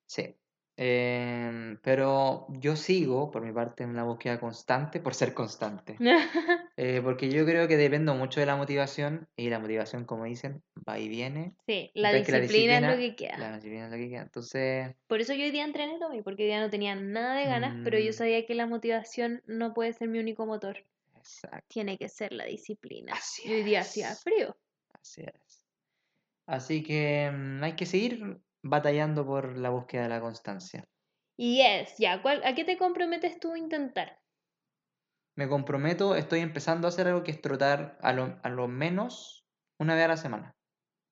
[0.08, 0.38] Sí.
[0.84, 5.98] Em, pero yo sigo, por mi parte, en una búsqueda constante por ser constante.
[6.76, 10.64] Eh, porque yo creo que dependo mucho de la motivación y la motivación, como dicen,
[10.88, 11.54] va y viene.
[11.68, 13.38] sí, la disciplina, es lo que queda.
[13.38, 14.22] La disciplina es lo que queda.
[14.24, 17.46] Entonces, Por eso yo hoy día entrené Tommy, porque hoy día no tenía nada de
[17.46, 18.14] ganas, pero yo Mm.
[18.14, 20.78] sabía que la motivación no puede ser mi único motor.
[21.20, 23.14] exacto, Tiene que ser la disciplina.
[23.14, 24.58] Así y hoy día hacía frío.
[25.00, 25.64] así es.
[26.48, 30.84] Así que mm, hay que seguir batallando por la búsqueda de la constancia.
[31.38, 34.20] Y es, ya, ¿cuál, ¿a qué te comprometes tú a intentar?
[35.36, 39.46] Me comprometo, estoy empezando a hacer algo que es trotar a lo, a lo menos
[39.80, 40.52] una vez a la semana.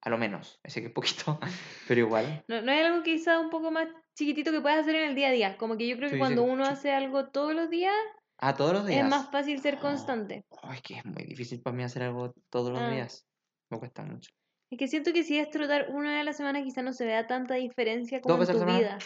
[0.02, 1.39] A lo menos, ese que es poquito,
[1.88, 2.43] pero igual.
[2.47, 3.88] No, no es algo quizá un poco más
[4.18, 5.58] chiquitito que puedas hacer en el día a día.
[5.58, 6.72] Como que yo creo que Sí, sí, cuando uno sí.
[6.72, 7.95] hace algo todos los días,
[8.38, 9.04] Ah, todos los días.
[9.04, 10.43] es más fácil ser Oh, constante.
[10.64, 12.89] oh, es que es muy difícil para mí hacer algo todos los Ah.
[12.91, 13.26] días.
[13.70, 14.32] Me cuesta mucho.
[14.72, 17.06] Es que siento que si es trotar una vez a la semana, quizá no se
[17.06, 19.00] vea tanta diferencia como ¿Dos en tu vida.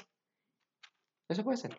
[1.29, 1.77] Eso puede ser.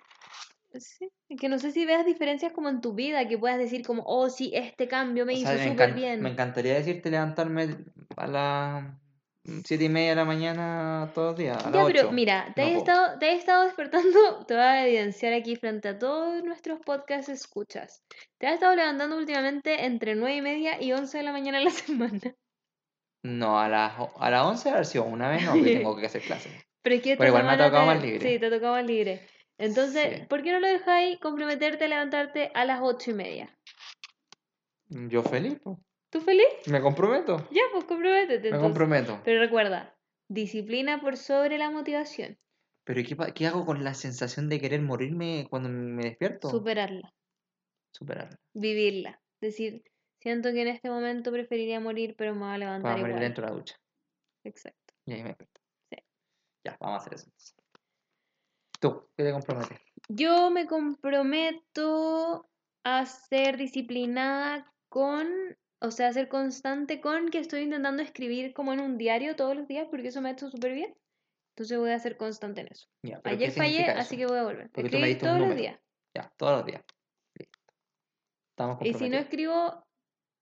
[0.73, 3.87] Sí, es que no sé si veas diferencias como en tu vida, que puedas decir
[3.87, 6.21] como, oh, sí, este cambio me O hizo súper bien.
[6.21, 7.77] me encantaría decirte levantarme
[8.17, 8.85] a las
[9.65, 11.65] siete y media de la mañana todos los días.
[11.65, 14.19] A Ya, pero mira, te No has estado, te has estado despertando,
[14.49, 18.03] te voy a evidenciar aquí frente a todos nuestros podcasts escuchas.
[18.39, 21.63] Te has estado levantando últimamente entre 9 y media y 11 de la mañana a
[21.63, 22.35] la semana.
[23.25, 26.23] No, a las, a las 11 haber sido una vez, no, porque tengo que hacer
[26.23, 26.53] clases.
[26.83, 28.21] Pero es que Pero igual me ha tocado más libre.
[28.31, 29.27] Sí, te ha tocado más libre.
[29.57, 30.27] Entonces, Sí.
[30.29, 33.59] ¿por qué no lo dejáis comprometerte a levantarte a las 8 y media?
[34.89, 35.81] Yo feliz, po.
[36.11, 36.47] ¿Tú feliz?
[36.67, 37.49] me comprometo.
[37.51, 38.41] Ya, pues comprométete.
[38.43, 38.63] Me entonces.
[38.63, 39.21] comprometo.
[39.25, 39.97] Pero recuerda,
[40.29, 42.39] disciplina por sobre la motivación.
[42.85, 46.51] Pero ¿y ¿qué, qué hago con la sensación de querer morirme cuando me despierto?
[46.51, 47.15] Superarla,
[47.93, 48.37] Superarla.
[48.53, 49.21] vivirla.
[49.41, 49.83] Decir,
[50.25, 53.23] siento que en este momento preferiría morir, pero me voy a levantar Para morir igual.
[53.23, 53.77] dentro de la ducha.
[54.45, 54.95] Exacto.
[55.07, 55.61] Y ahí me despierto.
[55.91, 55.99] Sí.
[56.67, 57.27] Ya, vamos a hacer eso.
[57.27, 57.55] entonces.
[58.81, 59.79] ¿Tú qué te comprometes?
[60.09, 62.51] Yo me comprometo
[62.85, 65.27] a ser disciplinada con,
[65.81, 69.57] o sea, a ser constante con que estoy intentando escribir como en un diario todos
[69.57, 70.95] los días, porque eso me ha hecho súper bien.
[71.57, 72.89] Entonces voy a ser constante en eso.
[73.03, 74.71] Ya, pero ¿qué Ayer fallé, así que voy a volver.
[74.71, 75.79] Porque un todos los días.
[76.15, 76.83] Ya, todos los días.
[77.39, 77.59] Listo.
[78.51, 79.25] Estamos Y si no comprometidos.
[79.25, 79.84] escribo,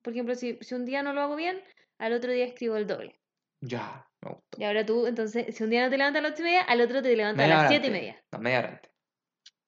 [0.02, 1.62] por ejemplo, si, si un día no lo hago bien,
[1.98, 3.20] al otro día escribo el doble.
[3.60, 4.60] Ya, me gustó.
[4.60, 6.62] Y ahora tú, entonces, si un día no te levantas a las 8 y media,
[6.62, 8.24] al otro te levantas a las hora 7 y media.
[8.32, 8.92] No, media hora antes.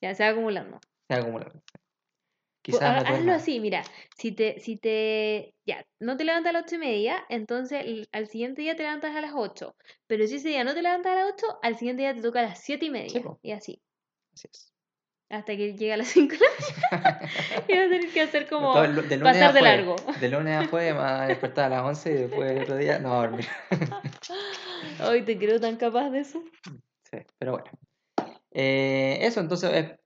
[0.02, 0.81] Ya se va acumulando.
[1.09, 1.47] Se acumula.
[1.47, 1.62] Pues,
[2.62, 3.43] Quizás no hazlo más.
[3.43, 3.85] así, mira,
[4.16, 8.27] si te, si te, ya, no te levantas a las 8 y media, entonces al
[8.27, 9.77] siguiente día te levantas a las 8.
[10.06, 12.40] Pero si ese día no te levantas a las 8, al siguiente día te toca
[12.40, 13.23] a las 7 y media.
[13.43, 13.82] Y así.
[14.35, 14.74] Así es.
[15.31, 17.31] Hasta que llegue a las 5 de la mañana.
[17.69, 19.97] y va a tener que hacer como Todo de pasar de largo.
[20.21, 23.15] De lunes a jueves a despertar a las 11 y después el otro día no
[23.15, 23.47] a dormir.
[25.01, 26.43] Ay, te creo tan capaz de eso.
[27.11, 27.71] Sí, pero bueno.
[28.53, 29.99] Eh, eso, entonces, eh,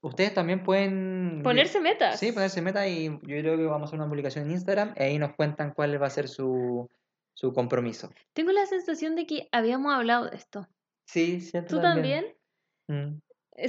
[0.00, 1.42] ustedes también pueden...
[1.44, 2.18] Ponerse metas.
[2.18, 5.02] Sí, ponerse meta y yo creo que vamos a hacer una publicación en Instagram y
[5.02, 6.90] ahí nos cuentan cuál va a ser su,
[7.34, 8.10] su compromiso.
[8.32, 10.68] Tengo la sensación de que habíamos hablado de esto.
[11.06, 11.76] Sí, cierto.
[11.76, 12.26] ¿Tú también?
[12.88, 13.18] Mm.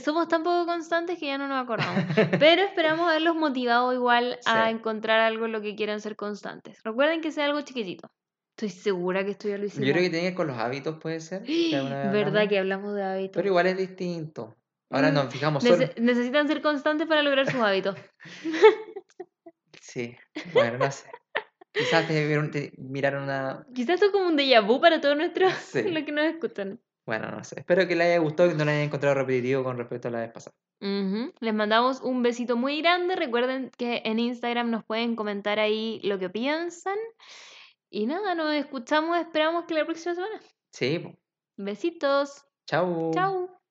[0.04, 2.06] Somos tan poco constantes que ya no nos acordamos.
[2.40, 4.72] Pero esperamos haberlos motivado igual a Sí.
[4.72, 6.82] encontrar algo en lo que quieran ser constantes.
[6.84, 8.10] Recuerden que sea algo chiquitito.
[8.56, 9.88] Estoy segura que esto ya lo hicimos.
[9.88, 11.44] Yo creo que tiene que ver con los hábitos, puede ser.
[11.44, 11.72] que
[12.12, 13.36] Verdad que hablamos de hábitos.
[13.36, 14.56] Pero igual es distinto.
[14.90, 15.78] Ahora Mm, nos fijamos solo.
[15.78, 17.96] Nece- necesitan ser constantes para lograr sus hábitos.
[19.82, 20.16] Sí,
[20.54, 21.06] bueno, no sé.
[21.72, 23.66] Quizás te vieron- te miraron una...
[23.76, 25.84] Quizás esto es como un déjà vu para todos nuestros Sí.
[25.92, 26.80] los que nos escuchan.
[27.06, 27.60] Bueno, no sé.
[27.60, 30.12] Espero que les haya gustado y que no les haya encontrado repetitivo con respecto a
[30.12, 30.56] la vez pasada.
[31.40, 33.16] Les mandamos un besito muy grande.
[33.16, 36.98] Recuerden que en Instagram nos pueden comentar ahí lo que piensan.
[37.90, 39.18] Y nada, nos escuchamos.
[39.18, 40.42] Esperamos que la próxima semana.
[40.72, 41.16] Sí.
[41.58, 42.46] Besitos.
[42.66, 43.12] chao.
[43.14, 43.62] Chao.